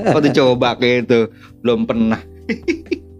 oh, 0.10 0.20
dicoba 0.20 0.74
kayak 0.74 1.06
itu. 1.06 1.20
Belum 1.62 1.86
pernah. 1.86 2.18